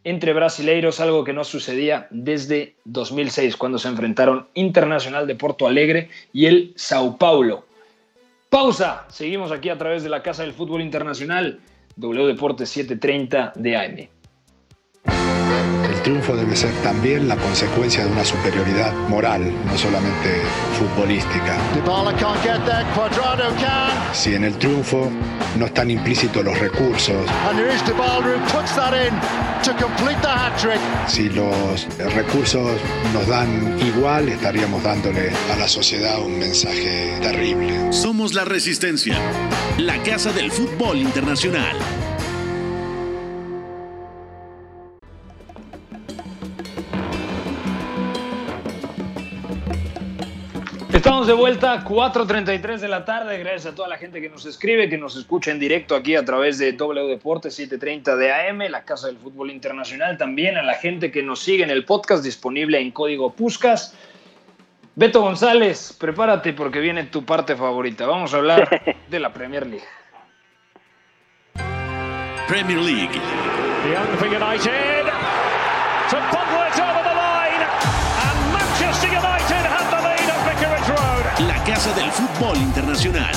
[0.02, 6.08] entre brasileiros, algo que no sucedía desde 2006, cuando se enfrentaron Internacional de Porto Alegre
[6.32, 7.66] y el Sao Paulo.
[8.48, 9.04] Pausa.
[9.08, 11.60] Seguimos aquí a través de la Casa del Fútbol Internacional,
[11.96, 14.19] W Deportes 730 de AM.
[15.06, 20.42] El triunfo debe ser también la consecuencia de una superioridad moral, no solamente
[20.78, 21.58] futbolística.
[24.12, 25.10] Si en el triunfo
[25.58, 29.14] no están implícitos los recursos, and there is Dybala who puts that in
[29.62, 30.80] to complete the hat-trick.
[31.06, 32.80] si los recursos
[33.12, 37.92] nos dan igual, estaríamos dándole a la sociedad un mensaje terrible.
[37.92, 39.18] Somos la resistencia.
[39.78, 41.76] La casa del fútbol internacional.
[51.00, 53.38] Estamos de vuelta, 4.33 de la tarde.
[53.38, 56.26] Gracias a toda la gente que nos escribe, que nos escucha en directo aquí a
[56.26, 60.18] través de W Deportes 730 de AM, la Casa del Fútbol Internacional.
[60.18, 63.94] También a la gente que nos sigue en el podcast disponible en código Puscas.
[64.94, 68.04] Beto González, prepárate porque viene tu parte favorita.
[68.04, 68.68] Vamos a hablar
[69.08, 69.86] de la Premier League.
[72.46, 73.18] Premier League.
[73.90, 75.06] Young for United.
[76.10, 76.49] To
[81.96, 83.32] Del fútbol internacional.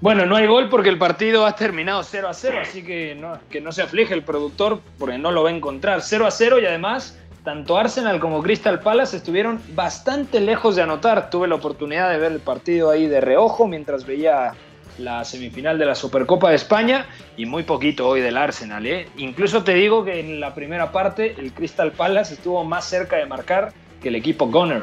[0.00, 3.16] Bueno, no hay gol porque el partido ha terminado 0 a 0, así que
[3.48, 6.02] que no se aflige el productor porque no lo va a encontrar.
[6.02, 11.30] 0 a 0 y además tanto Arsenal como Crystal Palace estuvieron bastante lejos de anotar.
[11.30, 14.52] Tuve la oportunidad de ver el partido ahí de reojo mientras veía
[14.98, 17.06] la semifinal de la Supercopa de España
[17.36, 18.86] y muy poquito hoy del Arsenal.
[18.86, 19.06] ¿eh?
[19.16, 23.26] Incluso te digo que en la primera parte el Crystal Palace estuvo más cerca de
[23.26, 24.82] marcar que el equipo Gunner.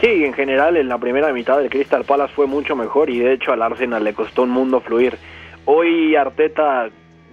[0.00, 3.34] Sí, en general en la primera mitad el Crystal Palace fue mucho mejor y de
[3.34, 5.16] hecho al Arsenal le costó un mundo fluir.
[5.64, 6.88] Hoy Arteta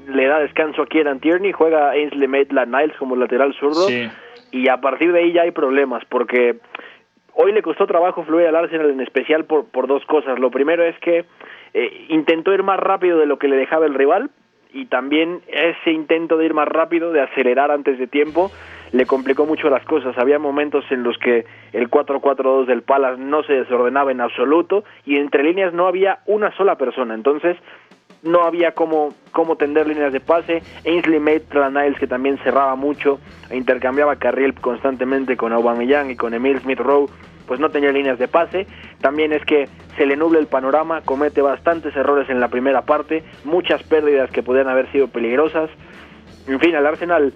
[0.07, 4.09] le da descanso a Kieran Tierney, juega Ainsley Maitland-Niles como lateral zurdo Sí.
[4.51, 6.57] y a partir de ahí ya hay problemas porque
[7.33, 10.37] hoy le costó trabajo fluir al Arsenal en especial por, por dos cosas.
[10.39, 11.25] Lo primero es que
[11.73, 14.31] eh, intentó ir más rápido de lo que le dejaba el rival
[14.71, 18.51] y también ese intento de ir más rápido, de acelerar antes de tiempo,
[18.91, 20.17] le complicó mucho las cosas.
[20.17, 25.17] Había momentos en los que el 4-4-2 del Palace no se desordenaba en absoluto y
[25.17, 27.15] entre líneas no había una sola persona.
[27.15, 27.57] Entonces
[28.21, 30.61] no había cómo, cómo tender líneas de pase.
[30.85, 36.59] Ainsley Maitland-Niles que también cerraba mucho e intercambiaba carril constantemente con Aubameyang y con Emil
[36.59, 37.09] Smith-Rowe,
[37.49, 38.67] pues no tenía líneas de pase.
[39.01, 43.23] También es que se le nubla el panorama, comete bastantes errores en la primera parte,
[43.43, 45.71] muchas pérdidas que podían haber sido peligrosas.
[46.47, 47.33] En fin, al Arsenal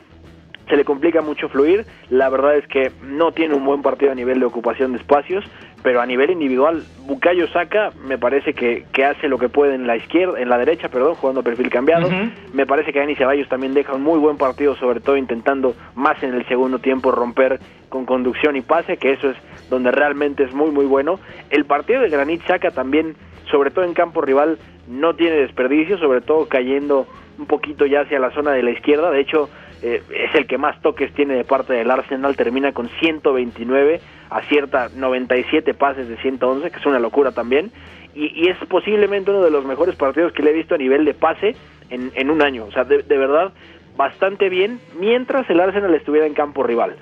[0.70, 1.88] se le complica mucho fluir.
[2.12, 5.44] La verdad es que no tiene un buen partido a nivel de ocupación de espacios,
[5.84, 9.86] pero a nivel individual, Bukayo Saka me parece que, que, hace lo que puede en
[9.86, 12.10] la izquierda, en la derecha, perdón, jugando perfil cambiado.
[12.54, 16.24] Me parece que Dani Ceballos también deja un muy buen partido, sobre todo intentando más
[16.24, 19.38] en el segundo tiempo romper con conducción y pase, que eso es
[19.70, 21.20] donde realmente es muy muy bueno.
[21.50, 23.16] El partido de Granit Saka también,
[23.52, 28.20] sobre todo en campo rival, no tiene desperdicio, sobre todo cayendo un poquito ya hacia
[28.20, 29.12] la zona de la izquierda.
[29.12, 29.50] De hecho,
[29.82, 34.00] eh, es el que más toques tiene de parte del Arsenal, termina con 129,
[34.38, 37.72] acierta 97 pases de 111, que es una locura también,
[38.16, 41.14] y, es posiblemente uno de los mejores partidos que le he visto a nivel de
[41.14, 41.56] pase
[41.90, 43.54] en, en un año, o sea, de, de verdad,
[43.98, 46.96] bastante bien, mientras el Arsenal estuviera en campo rival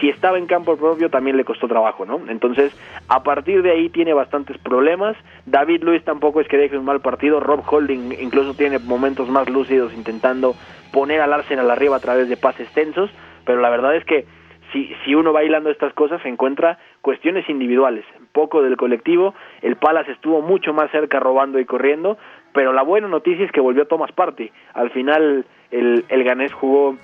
[0.00, 2.20] si estaba en campo propio también le costó trabajo, ¿no?
[2.28, 2.72] Entonces,
[3.08, 5.16] a partir de ahí tiene bastantes problemas.
[5.46, 7.40] David Luis tampoco es que deje un mal partido.
[7.40, 10.56] Rob Holding incluso tiene momentos más lúcidos intentando
[10.92, 13.10] poner al Arsenal arriba a través de pases tensos,
[13.44, 14.26] pero la verdad es que
[14.74, 19.34] si, si uno va hilando estas cosas se encuentra cuestiones individuales, poco del colectivo.
[19.62, 22.18] El Palace estuvo mucho más cerca robando y corriendo,
[22.52, 24.50] pero la buena noticia es que volvió Thomas Party.
[24.74, 26.96] Al final el, el ganés jugó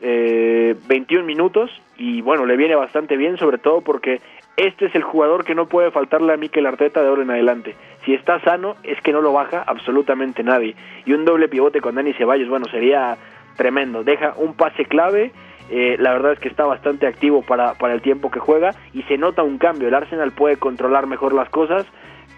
[0.00, 4.20] eh, 21 minutos y bueno, le viene bastante bien, sobre todo porque
[4.56, 7.74] este es el jugador que no puede faltarle a Mikel Arteta de ahora en adelante.
[8.04, 10.74] Si está sano, es que no lo baja absolutamente nadie.
[11.04, 13.16] Y un doble pivote con Dani Ceballos, bueno, sería
[13.56, 14.02] tremendo.
[14.04, 15.32] Deja un pase clave,
[15.70, 19.02] eh, la verdad es que está bastante activo para, para el tiempo que juega y
[19.02, 19.88] se nota un cambio.
[19.88, 21.86] El Arsenal puede controlar mejor las cosas,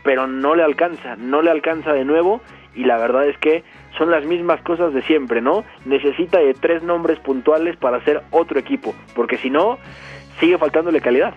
[0.03, 2.41] pero no le alcanza, no le alcanza de nuevo
[2.75, 3.65] y la verdad es que
[3.99, 5.65] son las mismas cosas de siempre, ¿no?
[5.85, 9.79] Necesita de tres nombres puntuales para hacer otro equipo, porque si no,
[10.39, 11.35] sigue faltándole calidad.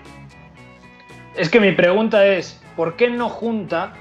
[1.36, 3.94] Es que mi pregunta es, ¿por qué no junta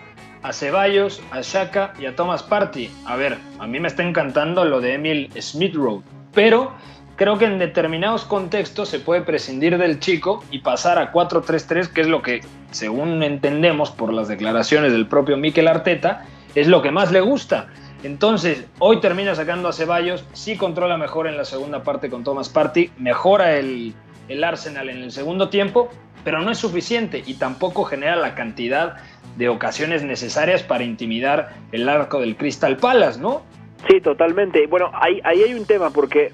[0.42, 2.90] a Ceballos, a Shaka y a Thomas Party?
[3.06, 6.02] A ver, a mí me está encantando lo de Emil Smith Road,
[6.34, 6.72] pero
[7.16, 12.00] creo que en determinados contextos se puede prescindir del chico y pasar a 4-3-3, que
[12.00, 16.90] es lo que, según entendemos por las declaraciones del propio Mikel Arteta, es lo que
[16.90, 17.68] más le gusta.
[18.02, 22.48] Entonces, hoy termina sacando a Ceballos, sí controla mejor en la segunda parte con Thomas
[22.48, 23.94] Party, mejora el,
[24.42, 25.90] Arsenal en el segundo tiempo,
[26.24, 28.96] pero no es suficiente y tampoco genera la cantidad
[29.36, 33.42] de ocasiones necesarias para intimidar el arco del Crystal Palace, ¿no?
[33.88, 34.66] Sí, totalmente.
[34.66, 36.32] Bueno, ahí, ahí hay un tema porque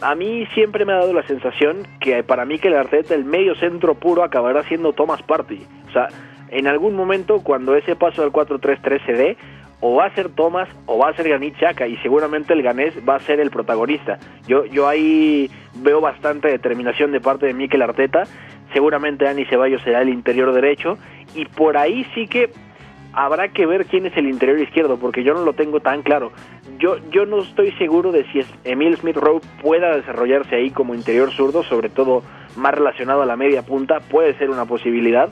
[0.00, 3.24] a mí siempre me ha dado la sensación que para mí que el Arteta, el
[3.24, 5.66] medio centro puro, acabará siendo Thomas Party.
[5.88, 6.08] O sea,
[6.50, 9.36] en algún momento cuando ese paso del 4-3-3 se dé,
[9.80, 12.94] o va a ser Thomas o va a ser Granit Xhaka y seguramente el ganés
[13.08, 14.18] va a ser el protagonista.
[14.46, 18.24] Yo, yo ahí veo bastante determinación de parte de Mikel Arteta,
[18.72, 20.98] seguramente Dani Ceballos será el interior derecho
[21.34, 22.50] y por ahí sí que
[23.18, 26.30] habrá que ver quién es el interior izquierdo porque yo no lo tengo tan claro.
[26.78, 31.32] Yo, yo no estoy seguro de si Emil Smith Rowe pueda desarrollarse ahí como interior
[31.32, 32.22] zurdo, sobre todo
[32.56, 35.30] más relacionado a la media punta, puede ser una posibilidad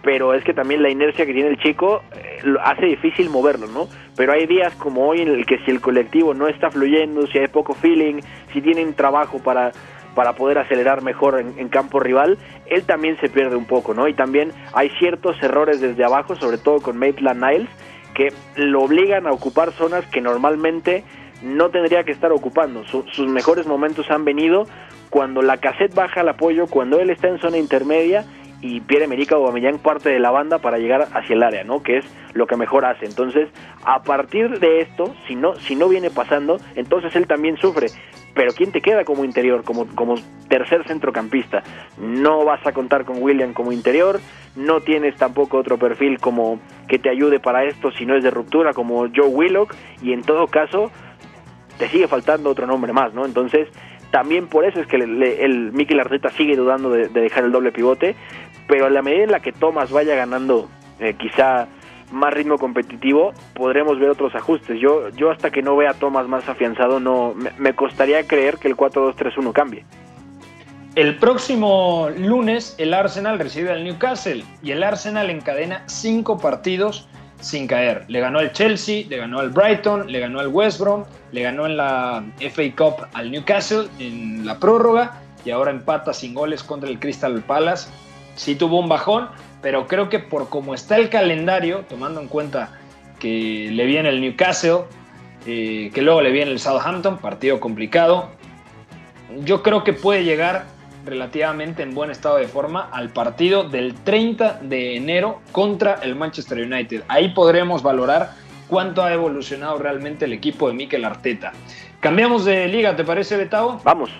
[0.00, 3.88] pero es que también la inercia que tiene el chico eh, hace difícil moverlo, ¿no?
[4.16, 7.38] Pero hay días como hoy en el que si el colectivo no está fluyendo, si
[7.38, 8.20] hay poco feeling,
[8.52, 9.72] si tienen trabajo para,
[10.14, 14.08] para poder acelerar mejor en, campo rival, él también se pierde un poco, ¿no?
[14.08, 17.70] Y también hay ciertos errores desde abajo, sobre todo con Maitland Niles,
[18.14, 21.04] que lo obligan a ocupar zonas que normalmente
[21.42, 22.84] no tendría que estar ocupando.
[22.84, 24.66] sus mejores momentos han venido
[25.10, 28.24] cuando la cassette baja el apoyo, cuando él está en zona intermedia
[28.60, 31.82] y Pierre-Emerick Aubameyang parte de la banda para llegar hacia el área, ¿no?
[31.82, 33.06] Que es lo que mejor hace.
[33.06, 33.48] Entonces,
[33.84, 37.88] a partir de esto, si no si no viene pasando, entonces él también sufre.
[38.34, 40.14] Pero ¿quién te queda como interior, como, como
[40.48, 41.62] tercer centrocampista?
[41.98, 44.20] No vas a contar con William como interior,
[44.54, 48.30] no tienes tampoco otro perfil como que te ayude para esto si no es de
[48.30, 50.90] ruptura, como Joe Willock, y en todo caso,
[51.78, 53.24] te sigue faltando otro nombre más, ¿no?
[53.24, 53.68] Entonces,
[54.10, 57.72] también por eso es que el, el Mikel Arteta sigue dudando de, dejar el doble
[57.72, 58.16] pivote,
[58.68, 60.68] pero a la medida en la que Thomas vaya ganando
[61.00, 61.66] eh, quizá
[62.12, 64.78] más ritmo competitivo, podremos ver otros ajustes.
[64.80, 68.68] Yo, yo hasta que no vea a Thomas más afianzado, no me, costaría creer que
[68.68, 69.84] el 4-2-3-1 cambie.
[70.94, 77.08] El próximo lunes el Arsenal recibe al Newcastle y el Arsenal encadena cinco partidos
[77.40, 78.04] sin caer.
[78.08, 81.66] Le ganó al Chelsea, le ganó al Brighton, le ganó al West Brom, le ganó
[81.66, 86.88] en la FA Cup al Newcastle en la prórroga y ahora empata sin goles contra
[86.88, 87.88] el Crystal Palace
[88.38, 89.28] sí tuvo un bajón,
[89.60, 92.78] pero creo que por cómo está el calendario, tomando en cuenta
[93.18, 94.84] que le viene el Newcastle,
[95.46, 98.30] eh, que luego le viene el Southampton, partido complicado,
[99.44, 100.66] yo creo que puede llegar
[101.04, 106.58] relativamente en buen estado de forma al partido del 30 de enero contra el Manchester
[106.58, 107.02] United.
[107.08, 108.32] Ahí podremos valorar
[108.68, 111.52] cuánto ha evolucionado realmente el equipo de Mikel Arteta.
[112.00, 113.80] Cambiamos de liga, ¿te parece, Betao?
[113.82, 114.10] Vamos.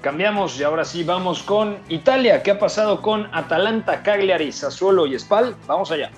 [0.00, 2.42] Cambiamos y ahora sí vamos con Italia.
[2.42, 5.54] ¿Qué ha pasado con Atalanta, Cagliari, Sassuolo y Spal?
[5.66, 6.10] Vamos allá.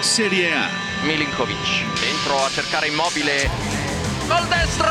[0.00, 0.68] Serie A.
[1.06, 1.56] Milinkovic
[2.00, 3.48] dentro a cercare immobile.
[4.28, 4.90] Col destro,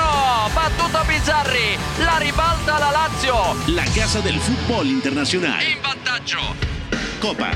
[0.55, 3.35] battuto Bizzarri, la ribalta la Lazio.
[3.67, 5.61] La casa del fútbol internacional.
[5.61, 6.39] In vantaggio.
[7.21, 7.51] Copa.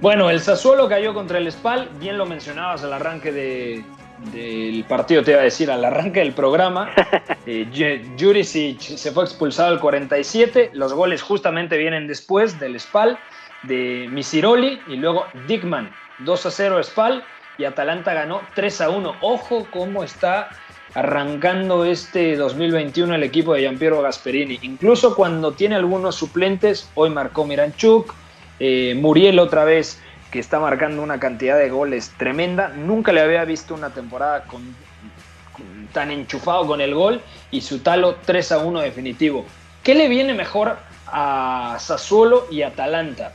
[0.00, 3.84] Bueno, el Sassuolo cayó contra el Spal, bien lo mencionabas al arranque de,
[4.30, 6.90] del partido, te iba a decir, al arranque del programa.
[7.46, 13.18] eh, Juricic se fue expulsado al 47, los goles justamente vienen después del Spal,
[13.64, 17.24] de Misiroli y luego Dickman, 2 a 0 Spal
[17.58, 19.16] y Atalanta ganó 3 a 1.
[19.20, 20.50] Ojo cómo está
[20.94, 24.58] arrancando este 2021 el equipo de Giampiero Gasperini.
[24.62, 28.14] Incluso cuando tiene algunos suplentes, hoy marcó Miranchuk,
[28.58, 32.68] eh, Muriel otra vez, que está marcando una cantidad de goles tremenda.
[32.68, 34.44] Nunca le había visto una temporada
[35.92, 39.44] tan enchufado con el gol y su talo 3 a 1 definitivo.
[39.84, 43.34] ¿Qué le viene mejor a Sassuolo y Atalanta?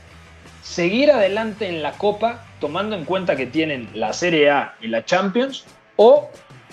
[0.60, 5.04] Seguir adelante en la Copa, tomando en cuenta que tienen la Serie A y la
[5.04, 6.28] Champions, o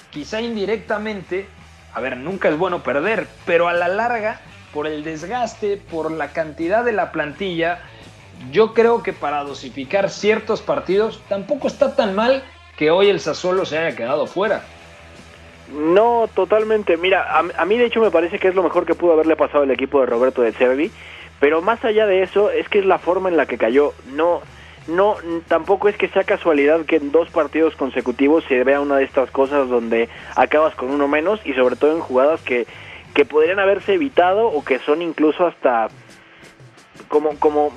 [0.09, 1.45] quizá indirectamente,
[1.93, 4.41] a ver, nunca es bueno perder, pero a la larga,
[4.73, 7.79] por el desgaste, por la cantidad de la plantilla,
[8.51, 12.43] yo creo que para dosificar ciertos partidos tampoco está tan mal
[12.77, 14.63] que hoy el Sassuolo se haya quedado fuera.
[15.73, 16.97] No, totalmente.
[16.97, 19.63] Mira, a, mí de hecho me parece que es lo mejor que pudo haberle pasado
[19.63, 20.91] al equipo de Roberto de Cervi,
[21.39, 23.93] pero más allá de eso es que es la forma en la que cayó.
[24.11, 24.41] No,
[24.87, 25.15] no,
[25.47, 29.31] tampoco es que sea casualidad que en dos partidos consecutivos se vea una de estas
[29.31, 32.67] cosas donde acabas con uno menos y sobre todo en jugadas que,
[33.15, 35.87] que podrían haberse evitado o que son incluso hasta
[37.07, 37.71] como, como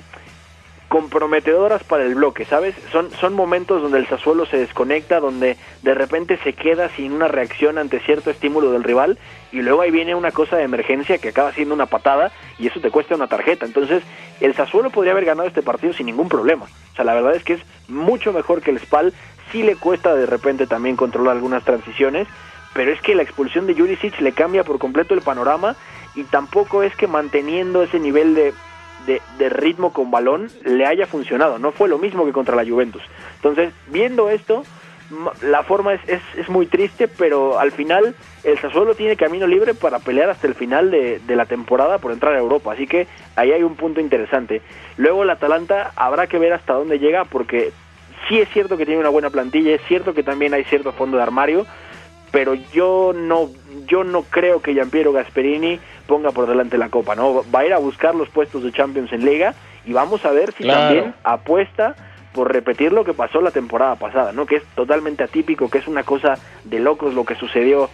[0.88, 2.74] comprometedoras para el bloque, ¿sabes?
[2.90, 7.28] Son, son momentos donde el Sassuolo se desconecta, donde de repente se queda sin una
[7.28, 9.18] reacción ante cierto estímulo del rival
[9.52, 12.80] y luego ahí viene una cosa de emergencia que acaba siendo una patada y eso
[12.80, 13.66] te cuesta una tarjeta.
[13.66, 14.02] Entonces,
[14.40, 16.64] el Sassuolo podría haber ganado este partido sin ningún problema.
[16.64, 19.12] O sea, la verdad es que es mucho mejor que el Spal,
[19.52, 22.28] sí le cuesta de repente también controlar algunas transiciones,
[22.74, 25.76] pero es que la expulsión de Juricic le cambia por completo el panorama
[26.14, 28.52] y tampoco es que manteniendo ese nivel de
[29.08, 31.58] de, ritmo con balón le haya funcionado.
[31.58, 33.02] No fue lo mismo que contra la Juventus.
[33.36, 34.64] Entonces, viendo esto,
[35.42, 39.74] la forma es, es, es muy triste, pero al final el Sassuolo tiene camino libre
[39.74, 42.72] para pelear hasta el final de, de, la temporada por entrar a Europa.
[42.72, 44.60] Así que ahí hay un punto interesante.
[44.96, 47.72] Luego el Atalanta habrá que ver hasta dónde llega, porque
[48.28, 51.16] sí es cierto que tiene una buena plantilla, es cierto que también hay cierto fondo
[51.16, 51.66] de armario,
[52.30, 53.50] pero yo no
[53.86, 57.44] yo no creo que Giampiero Gasperini ponga por delante la copa, ¿no?
[57.54, 60.52] Va a ir a buscar los puestos de Champions en Liga y vamos a ver
[60.52, 60.80] si claro.
[60.80, 61.94] también apuesta
[62.32, 64.46] por repetir lo que pasó la temporada pasada, ¿no?
[64.46, 67.90] Que es totalmente atípico, que es una cosa de locos lo que sucedió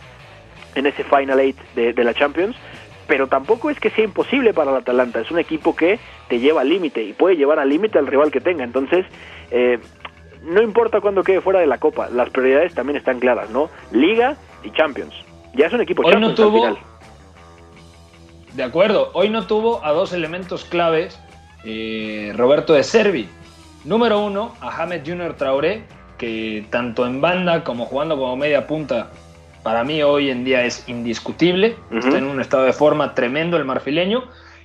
[0.74, 2.56] en ese Final Eight de, de la Champions,
[3.06, 5.98] pero tampoco es que sea imposible para el Atalanta, es un equipo que
[6.28, 9.04] te lleva al límite y puede llevar al límite al rival que tenga, entonces
[9.50, 9.78] eh,
[10.42, 13.70] no importa cuándo quede fuera de la Copa, las prioridades también están claras, ¿no?
[13.90, 15.14] Liga y Champions.
[15.54, 16.93] Ya es un equipo Hoy Champions no tuvo, al final.
[18.54, 21.20] De acuerdo, hoy no tuvo a dos elementos claves
[21.64, 23.28] eh, Roberto de Servi.
[23.84, 25.82] Número uno, a James Junior Traoré,
[26.18, 29.10] que tanto en banda como jugando como media punta,
[29.64, 31.76] para mí hoy en día es indiscutible.
[31.90, 31.98] Uh -huh.
[31.98, 34.22] Está en un estado de forma tremendo el marfileño.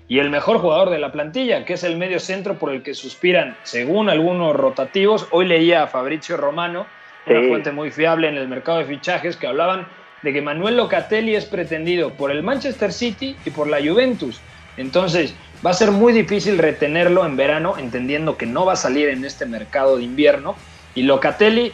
[0.08, 2.96] Y el mejor jugador de la plantilla, que es el medio centro por el que
[2.96, 5.28] suspiran, según algunos rotativos.
[5.32, 6.88] Hoy leía a Fabrizio Romano,
[7.26, 7.34] sí.
[7.34, 9.88] una fuente muy fiable en el mercado de fichajes, que hablaban
[10.22, 14.40] de que Manuel Locatelli es pretendido por el Manchester City y por la Juventus.
[14.78, 15.34] Entonces,
[15.66, 19.26] va a ser muy difícil retenerlo en verano, entendiendo que no va a salir en
[19.26, 20.56] este mercado de invierno.
[20.96, 21.72] Y Locatelli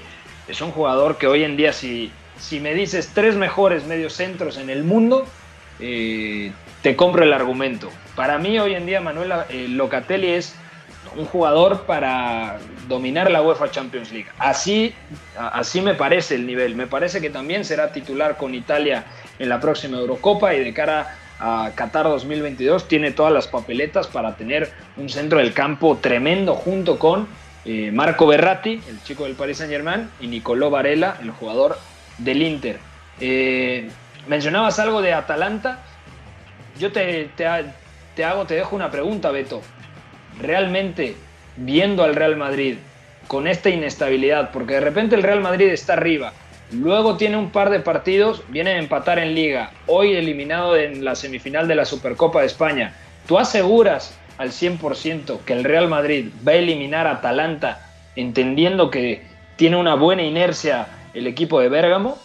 [0.47, 4.69] es un jugador que hoy en día, si, si me dices tres mejores mediocentros en
[4.69, 5.25] el mundo,
[5.79, 7.89] eh, te compro el argumento.
[8.15, 10.55] Para mí, hoy en día, Manuel eh, Locatelli es
[11.15, 14.27] un jugador para dominar la UEFA Champions League.
[14.37, 14.93] Así,
[15.37, 16.75] así me parece el nivel.
[16.75, 19.05] Me parece que también será titular con Italia
[19.39, 24.37] en la próxima Eurocopa y de cara a Qatar 2022 tiene todas las papeletas para
[24.37, 27.27] tener un centro del campo tremendo junto con
[27.65, 31.77] eh, Marco Berratti, el chico del Paris Saint Germain, y Nicolò Varela, el jugador
[32.19, 32.79] del Inter.
[33.19, 33.89] Eh,
[34.27, 35.79] mencionabas algo de Atalanta.
[36.79, 37.45] Yo te, te,
[38.15, 39.61] te hago, te dejo una pregunta, Beto
[40.39, 41.15] realmente
[41.57, 42.77] viendo al Real Madrid
[43.27, 46.33] con esta inestabilidad, porque de repente el Real Madrid está arriba,
[46.71, 51.15] luego tiene un par de partidos, viene a empatar en liga, hoy eliminado en la
[51.15, 52.93] semifinal de la Supercopa de España,
[53.27, 57.79] ¿tú aseguras al 100% que el Real Madrid va a eliminar a Atalanta
[58.15, 59.23] entendiendo que
[59.55, 62.17] tiene una buena inercia el equipo de Bérgamo?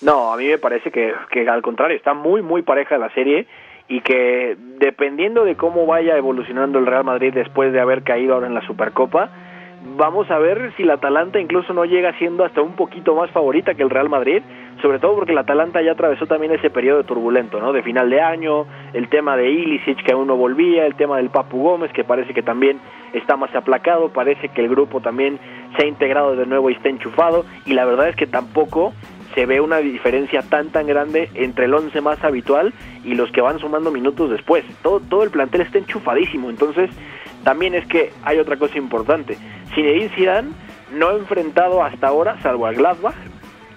[0.00, 3.46] No, a mí me parece que, que al contrario, está muy, muy pareja la serie
[3.88, 8.46] y que dependiendo de cómo vaya evolucionando el Real Madrid después de haber caído ahora
[8.46, 9.30] en la Supercopa,
[9.96, 13.74] vamos a ver si la Atalanta incluso no llega siendo hasta un poquito más favorita
[13.74, 14.42] que el Real Madrid,
[14.82, 17.72] sobre todo porque la Atalanta ya atravesó también ese periodo turbulento, ¿no?
[17.72, 21.30] De final de año, el tema de Ilicic que aún no volvía, el tema del
[21.30, 22.80] Papu Gómez que parece que también
[23.12, 25.38] está más aplacado, parece que el grupo también
[25.76, 28.92] se ha integrado de nuevo y está enchufado y la verdad es que tampoco
[29.34, 32.72] se ve una diferencia tan tan grande entre el 11 más habitual
[33.04, 34.64] y los que van sumando minutos después.
[34.82, 36.90] Todo, todo el plantel está enchufadísimo, entonces
[37.44, 39.38] también es que hay otra cosa importante.
[39.74, 40.50] Zinedine Zidane
[40.92, 43.14] no ha enfrentado hasta ahora, salvo al Gladbach,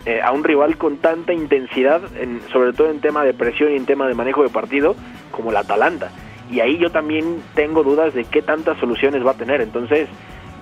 [0.05, 3.75] eh, a un rival con tanta intensidad, en, sobre todo en tema de presión y
[3.75, 4.95] en tema de manejo de partido,
[5.31, 6.09] como el Atalanta.
[6.49, 9.61] Y ahí yo también tengo dudas de qué tantas soluciones va a tener.
[9.61, 10.07] Entonces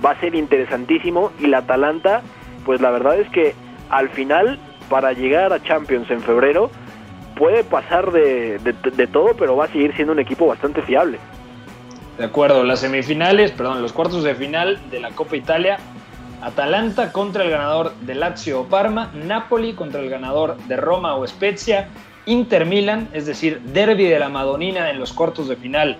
[0.03, 2.23] va a ser interesantísimo y la Atalanta,
[2.65, 3.53] pues la verdad es que
[3.89, 4.59] al final
[4.89, 6.69] para llegar a Champions en febrero
[7.35, 11.19] puede pasar de, de, todo, pero va a seguir siendo un equipo bastante fiable.
[12.17, 15.77] De acuerdo, las semifinales, perdón, los cuartos de final de la Copa Italia,
[16.41, 21.27] Atalanta contra el ganador de Lazio o Parma, Napoli contra el ganador de Roma o
[21.27, 21.89] Spezia,
[22.25, 25.97] Inter Milan, es decir, derby de la Madonina en los cuartos de final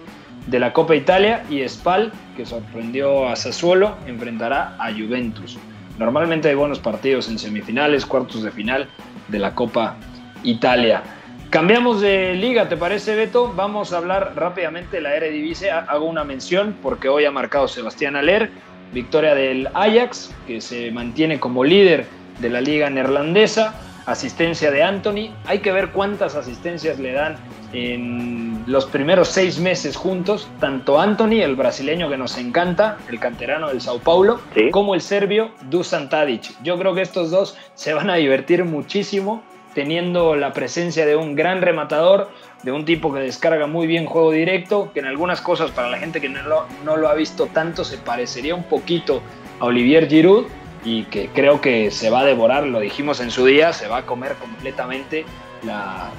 [0.47, 5.57] de la Copa Italia y Spal, que sorprendió a Sassuolo, enfrentará a Juventus.
[5.97, 8.87] Normalmente hay buenos partidos en semifinales, cuartos de final
[9.27, 9.95] de la Copa
[10.43, 11.03] Italia.
[11.49, 13.53] Cambiamos de liga, ¿te parece, Beto?
[13.55, 15.71] Vamos a hablar rápidamente de la Eredivisie.
[15.71, 18.51] Hago una mención porque hoy ha marcado Sebastián Aller,
[18.93, 22.05] victoria del Ajax, que se mantiene como líder
[22.39, 23.73] de la liga neerlandesa,
[24.07, 25.29] asistencia de Anthony.
[25.45, 27.35] Hay que ver cuántas asistencias le dan
[27.73, 33.67] en los primeros seis meses juntos, tanto Anthony, el brasileño que nos encanta, el canterano
[33.67, 34.39] del Sao Paulo,
[34.71, 36.53] como el serbio Dusan Tadic.
[36.63, 39.43] Yo creo que estos dos se van a divertir muchísimo
[39.75, 42.31] teniendo la presencia de un gran rematador,
[42.63, 45.99] de un tipo que descarga muy bien juego directo, que en algunas cosas para la
[45.99, 49.21] gente que no lo, no lo ha visto tanto se parecería un poquito
[49.59, 50.47] a Olivier Giroud
[50.87, 53.97] y que creo que se va a devorar, lo dijimos en su día, se va
[53.97, 55.25] a comer completamente
[55.63, 56.09] la,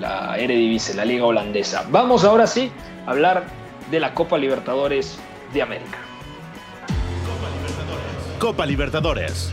[0.00, 1.84] la Eredivisie, la liga holandesa.
[1.90, 2.72] Vamos ahora sí
[3.06, 3.44] a hablar
[3.88, 5.16] de la Copa Libertadores
[5.52, 5.98] de América.
[8.40, 9.52] Copa Libertadores.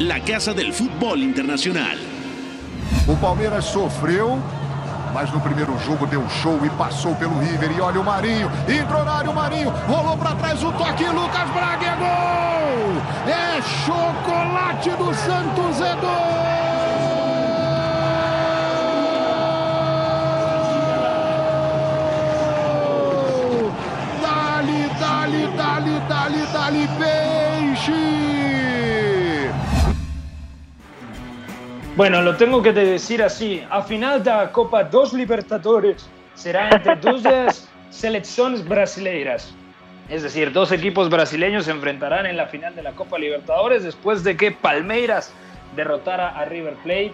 [0.00, 1.98] La casa del fútbol internacional.
[3.06, 4.38] O Palmeiras sofreu
[5.12, 7.72] Mas no primeiro jogo deu show e passou pelo River.
[7.76, 11.50] E olha o Marinho, entrou na área o Marinho, rolou para trás o toque, Lucas
[11.50, 13.02] Braga é gol!
[13.26, 16.60] É chocolate do Santos, é gol!
[24.22, 28.59] Dali, dali, dali, dali, dali, peixe!
[32.00, 33.62] Bueno, lo tengo que decir así.
[33.68, 39.54] A final de la Copa dos Libertadores será entre dos selecciones brasileiras.
[40.08, 44.24] Es decir, dos equipos brasileños se enfrentarán en la final de la Copa Libertadores después
[44.24, 45.34] de que Palmeiras
[45.76, 47.12] derrotara a River Plate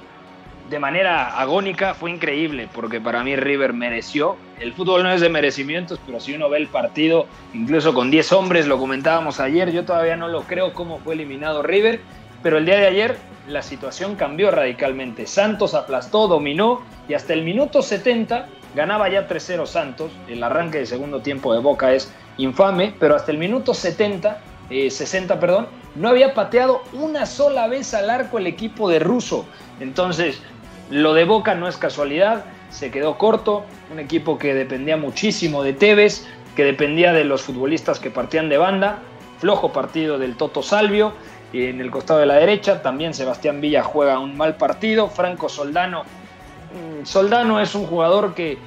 [0.71, 1.95] de manera agónica.
[1.95, 4.37] Fue increíble porque para mí River mereció.
[4.61, 8.31] El fútbol no es de merecimientos, pero si uno ve el partido, incluso con 10
[8.35, 11.99] hombres, lo comentábamos ayer, yo todavía no lo creo cómo fue eliminado River.
[12.47, 13.17] Pero el día de ayer
[13.49, 15.27] la situación cambió radicalmente.
[15.27, 20.13] Santos aplastó, dominó y hasta el minuto 70 ganaba ya 3-0 Santos.
[20.29, 25.35] El arranque de segundo tiempo de Boca es infame, pero hasta el minuto 70, 60,
[25.35, 25.67] eh, perdón,
[25.97, 29.45] no había pateado una sola vez al arco el equipo de Russo.
[29.81, 30.41] Entonces,
[30.89, 35.73] lo de Boca no es casualidad, se quedó corto, un equipo que dependía muchísimo de
[35.73, 39.01] Tevez, que dependía de los futbolistas que partían de banda,
[39.41, 41.13] flojo partido del Toto Salvio,
[41.53, 45.09] en el costado de la derecha también Sebastián Villa juega un mal partido.
[45.09, 46.03] Franco Soldano.
[46.03, 48.59] Mm, Soldano es un jugador que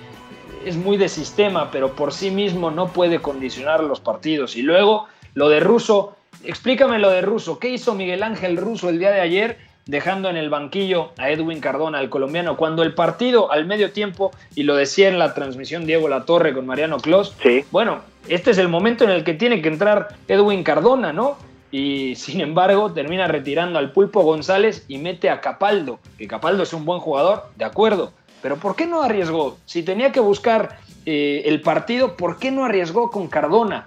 [0.65, 4.55] es muy de sistema, pero por sí mismo no puede condicionar los partidos.
[4.55, 6.15] Y luego lo de Russo.
[6.43, 7.59] Explícame lo de Russo.
[7.59, 9.69] ¿Qué hizo Miguel Ángel Russo el día de ayer?
[9.89, 14.29] dejando en el banquillo a Edwin Cardona, el colombiano, cuando el partido al medio tiempo,
[14.53, 17.65] y lo decía en la transmisión Diego Latorre con Mariano Clos, sí.
[17.71, 21.37] bueno, este es el momento en el que tiene que entrar Edwin Cardona, ¿no?
[21.71, 26.73] Y sin embargo termina retirando al Pulpo González y mete a Capaldo, que Capaldo es
[26.73, 29.57] un buen jugador, de acuerdo, pero ¿por qué no arriesgó?
[29.65, 33.85] Si tenía que buscar eh, el partido, ¿por qué no arriesgó con Cardona?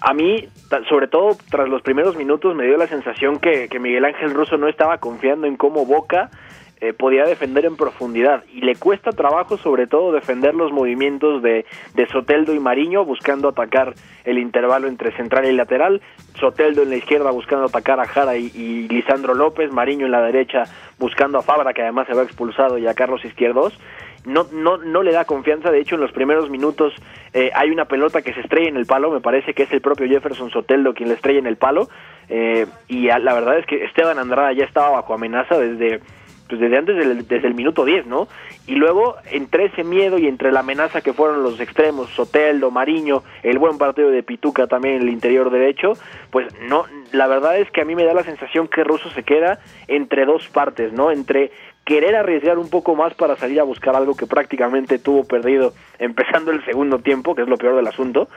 [0.00, 0.48] A mí,
[0.88, 4.56] sobre todo tras los primeros minutos, me dio la sensación que, que Miguel Ángel Russo
[4.56, 6.30] no estaba confiando en cómo Boca
[6.80, 11.66] eh, podía defender en profundidad y le cuesta trabajo sobre todo defender los movimientos de,
[11.94, 16.00] de Soteldo y Mariño buscando atacar el intervalo entre central y lateral,
[16.38, 20.64] Soteldo en la izquierda buscando atacar a Jara y, Lisandro López, Mariño en la derecha
[20.98, 23.78] buscando a Fabra que además se va expulsado y a Carlos Izquierdos
[24.24, 25.70] no, no, no le da confianza.
[25.70, 26.92] De hecho, en los primeros minutos
[27.32, 29.10] eh, hay una pelota que se estrella en el palo.
[29.10, 31.88] Me parece que es el propio Jefferson Soteldo quien le estrella en el palo.
[32.28, 36.00] Eh, y la verdad es que Esteban Andrada ya estaba bajo amenaza desde,
[36.50, 38.26] pues desde antes del, desde el minuto 10, ¿no?
[38.66, 43.22] Y luego, entre ese miedo y entre la amenaza que fueron los extremos, Soteldo, Mariño,
[43.44, 45.92] el buen partido de Pituca también en el interior derecho,
[46.30, 49.22] pues no, la verdad es que a mí me da la sensación que Russo se
[49.22, 51.12] queda entre dos partes, ¿no?
[51.12, 51.52] Entre
[51.84, 56.50] querer arriesgar un poco más para salir a buscar algo que prácticamente tuvo perdido empezando
[56.50, 58.28] el segundo tiempo, que es lo peor del asunto,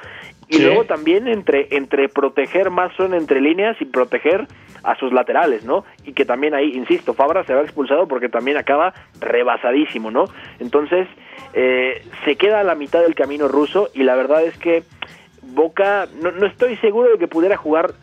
[0.48, 4.48] y luego también entre entre proteger más son entre líneas y proteger
[4.84, 5.86] a sus laterales, ¿no?
[6.06, 10.26] Y que también ahí, insisto, Fabra se va expulsado porque también acaba rebasadísimo, ¿no?
[10.60, 11.08] Entonces,
[11.54, 14.84] eh, se queda a la mitad del camino ruso y la verdad es que
[15.41, 17.94] Boca, no, no estoy seguro de que pudiera jugar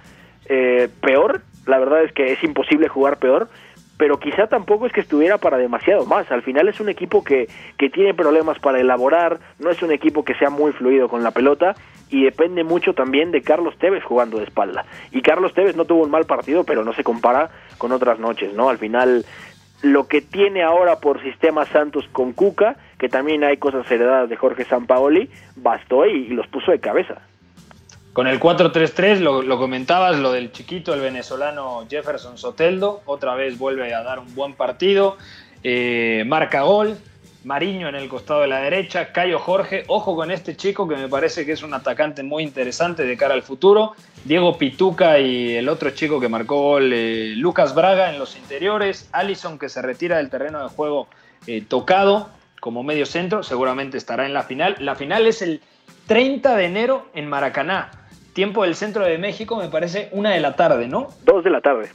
[0.47, 3.49] eh, peor, la verdad es que es imposible jugar peor,
[3.97, 6.31] pero quizá tampoco es que estuviera para demasiado más.
[6.31, 10.25] Al final es un equipo que, que tiene problemas para elaborar, no es un equipo
[10.25, 11.75] que sea muy fluido con la pelota
[12.11, 14.85] y depende mucho también de Carlos Tevez jugando de espalda.
[15.13, 18.53] Y Carlos Tevez no tuvo un mal partido, pero no se compara con otras noches,
[18.55, 18.69] ¿no?
[18.69, 19.25] Al final
[19.83, 24.37] lo que tiene ahora por sistema Santos con Cuca, que también hay cosas heredadas de
[24.37, 27.23] Jorge Sampaoli, bastó y, los puso de cabeza.
[28.13, 33.57] Con el 4-3-3 lo, lo, comentabas, lo del chiquito, el venezolano Jefferson Soteldo, otra vez
[33.57, 35.17] vuelve a dar un buen partido,
[35.63, 36.99] eh, marca gol,
[37.45, 41.09] Mariño en el costado de la derecha, Cayo Jorge, ojo con este chico que me
[41.09, 45.69] parece que es un atacante muy interesante de cara al futuro, Diego Pituca y el
[45.69, 50.19] otro chico que marcó gol, eh, Lucas Braga en los interiores, Allison que se retira
[50.19, 51.09] del terreno de juego
[51.47, 52.29] eh, tocado
[52.61, 54.77] como medio centro, seguramente estará en la final.
[54.81, 55.63] La final es el
[56.07, 57.91] 30 de enero en Maracaná
[58.33, 61.09] tiempo del centro de México, me parece una de la tarde, ¿no?
[61.25, 61.91] Dos de la tarde.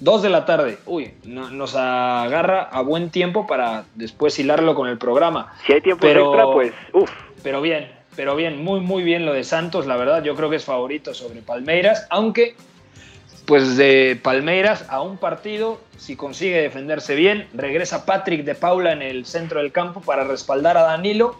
[0.00, 0.78] Dos de la tarde.
[0.86, 5.54] Uy, no, nos agarra a buen tiempo para después hilarlo con el programa.
[5.66, 7.10] Si hay tiempo pero, extra, pues, uff.
[7.42, 10.22] Pero bien, pero bien, muy, muy bien lo de Santos, la verdad.
[10.22, 12.56] Yo creo que es favorito sobre Palmeiras, aunque,
[13.46, 19.02] pues de Palmeiras a un partido, si consigue defenderse bien, regresa Patrick de Paula en
[19.02, 21.38] el centro del campo para respaldar a Danilo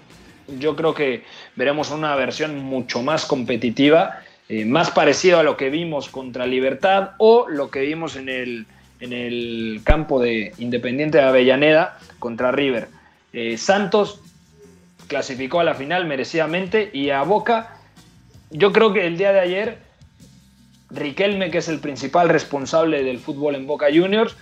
[0.48, 1.24] yo creo que
[1.56, 7.10] veremos una versión mucho más competitiva, eh, más parecido a lo que vimos contra Libertad
[7.18, 8.66] o lo que vimos en el,
[9.00, 12.88] en el campo de Independiente de Avellaneda contra River.
[13.32, 14.20] Eh, Santos
[15.08, 17.76] clasificó a la final merecidamente y a Boca,
[18.50, 19.78] yo creo que el día de ayer,
[20.90, 24.36] Riquelme, que es el principal responsable del fútbol en Boca Juniors,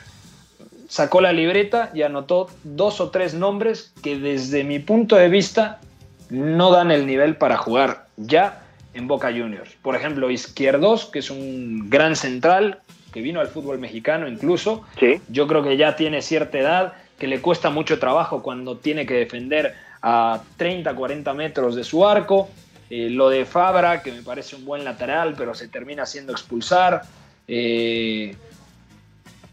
[0.88, 5.80] sacó la libreta y anotó dos o tres nombres que desde mi punto de vista
[6.28, 8.63] no dan el nivel para jugar ya
[8.94, 9.76] en Boca Juniors.
[9.82, 12.80] Por ejemplo, Izquierdos, que es un gran central,
[13.12, 14.84] que vino al fútbol mexicano incluso.
[14.98, 15.20] Sí.
[15.28, 19.14] Yo creo que ya tiene cierta edad, que le cuesta mucho trabajo cuando tiene que
[19.14, 22.48] defender a 30, 40 metros de su arco.
[22.90, 27.02] Eh, lo de Fabra, que me parece un buen lateral, pero se termina haciendo expulsar.
[27.48, 28.36] Eh,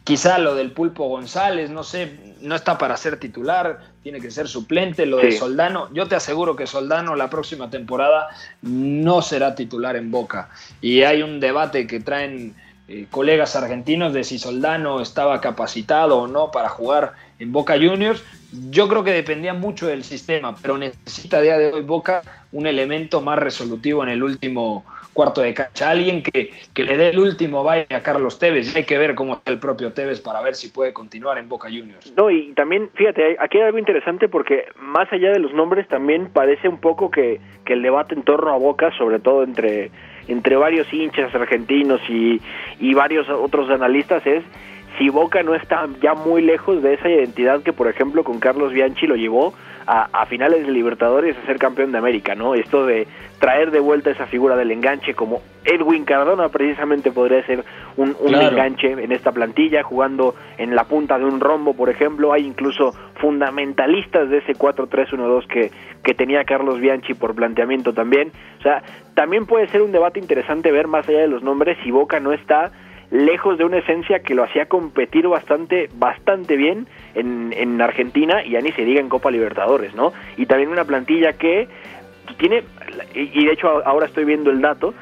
[0.04, 4.48] quizá lo del Pulpo González, no sé, no está para ser titular, tiene que ser
[4.48, 5.06] suplente.
[5.06, 8.30] Lo de Soldano, yo te aseguro que Soldano la próxima temporada
[8.62, 10.50] no será titular en Boca.
[10.82, 12.56] Y hay un debate que traen
[12.94, 18.22] eh, colegas argentinos de si Soldano estaba capacitado o no para jugar en Boca Juniors.
[18.70, 22.22] Yo creo que dependía mucho del sistema, pero necesita a día de hoy Boca
[22.52, 24.84] un elemento más resolutivo en el último
[25.14, 25.90] cuarto de cancha.
[25.90, 28.76] Alguien que, que le dé el último baile a Carlos Tevez.
[28.76, 31.70] hay que ver cómo está el propio Tevez para ver si puede continuar en Boca
[31.70, 32.14] Juniors.
[32.18, 36.30] No, y también, fíjate, aquí hay algo interesante porque más allá de los nombres también
[36.34, 39.92] parece un poco que, que el debate en torno a Boca, sobre todo entre,
[40.28, 42.42] entre varios hinchas argentinos y,
[42.80, 44.44] y varios otros analistas, es
[44.98, 48.74] si Boca no está ya muy lejos de esa identidad que, por ejemplo, con Carlos
[48.74, 49.54] Bianchi lo llevó
[49.86, 52.56] a, a, finales de Libertadores a ser campeón de América, ¿no?
[52.56, 53.08] Esto de
[53.40, 57.64] traer de vuelta esa figura del enganche, como Edwin Cardona precisamente podría ser
[57.98, 58.50] un, un claro.
[58.50, 62.34] enganche en esta plantilla, jugando en la punta de un rombo, por ejemplo.
[62.34, 65.72] Hay incluso fundamentalistas de ese 4-3-1-2 que,
[66.04, 68.32] que tenía Carlos Bianchi por planteamiento también.
[68.60, 71.92] O sea, también puede ser un debate interesante ver más allá de los nombres si
[71.92, 72.72] Boca no está
[73.12, 78.52] lejos de una esencia que lo hacía competir bastante, bastante bien en, en Argentina y
[78.52, 80.14] ya ni se diga en Copa Libertadores, ¿no?
[80.38, 81.68] Y también una plantilla que
[82.38, 82.64] tiene,
[83.14, 84.94] y de hecho ahora estoy viendo el dato,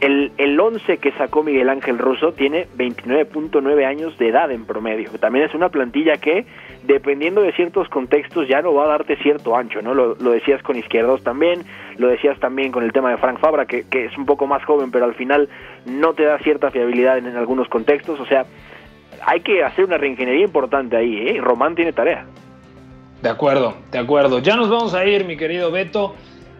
[0.00, 5.10] el, el 11 que sacó Miguel Ángel Russo tiene 29.9 años de edad en promedio.
[5.20, 6.46] También es una plantilla que,
[6.84, 9.94] dependiendo de ciertos contextos, ya no va a darte cierto ancho, ¿no?
[9.94, 11.64] Lo, decías con Izquierdos también,
[11.96, 14.64] lo decías también con el tema de Frank Fabra, que, que, es un poco más
[14.64, 15.48] joven, pero al final
[15.86, 18.20] no te da cierta fiabilidad en, en algunos contextos.
[18.20, 18.46] O sea,
[19.26, 21.40] hay que hacer una reingeniería importante ahí, ¿eh?
[21.40, 22.24] Román tiene tarea.
[23.22, 24.38] De acuerdo, de acuerdo.
[24.38, 26.14] Ya nos vamos a ir, mi querido Beto.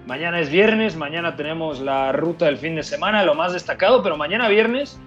[0.07, 4.17] Mañana es viernes, mañana tenemos la ruta del fin de semana, lo más destacado, pero
[4.17, 4.99] mañana viernes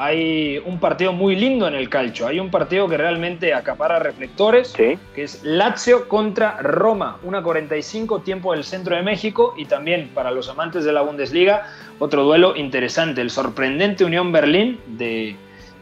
[0.00, 2.26] hay un partido muy lindo en el calcio.
[2.26, 4.98] Hay un partido que realmente acapara reflectores, ¿Sí?
[5.14, 10.30] que es Lazio contra Roma, una 45 tiempo del centro de México y también para
[10.30, 11.66] los amantes de la Bundesliga,
[11.98, 15.36] otro duelo interesante, el sorprendente Unión Berlín de,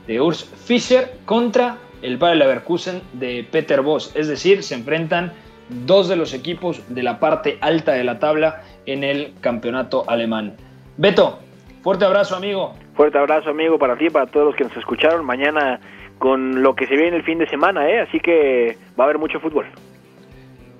[0.08, 4.10] de Urs Fischer contra el Bayer Leverkusen de Peter Voss.
[4.16, 5.32] Es decir, se enfrentan
[5.86, 10.56] dos de los equipos de la parte alta de la tabla en el campeonato alemán.
[10.96, 11.38] Beto,
[11.82, 12.74] fuerte abrazo amigo.
[12.98, 15.24] Fuerte abrazo amigo para ti y para todos los que nos escucharon.
[15.24, 15.78] Mañana
[16.18, 18.00] con lo que se viene el fin de semana, ¿eh?
[18.00, 19.66] así que va a haber mucho fútbol.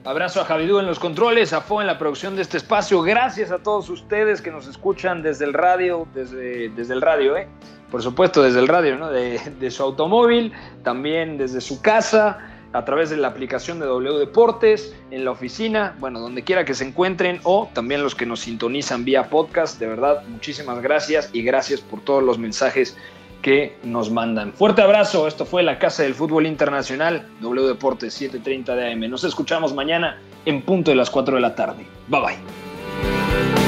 [0.05, 3.03] Abrazo a Javidú en los controles, a Fo en la producción de este espacio.
[3.03, 7.47] Gracias a todos ustedes que nos escuchan desde el radio, desde, desde el radio, ¿eh?
[7.89, 9.11] por supuesto desde el radio, ¿no?
[9.11, 10.53] de, de su automóvil,
[10.83, 12.41] también desde su casa,
[12.73, 16.75] a través de la aplicación de W Deportes, en la oficina, bueno, donde quiera que
[16.75, 19.79] se encuentren, o también los que nos sintonizan vía podcast.
[19.79, 22.97] De verdad, muchísimas gracias y gracias por todos los mensajes
[23.43, 24.53] que nos mandan.
[24.53, 29.09] Fuerte abrazo, esto fue la Casa del Fútbol Internacional, W Deportes 7:30 de AM.
[29.09, 31.87] Nos escuchamos mañana en punto de las 4 de la tarde.
[32.09, 33.68] Bye bye.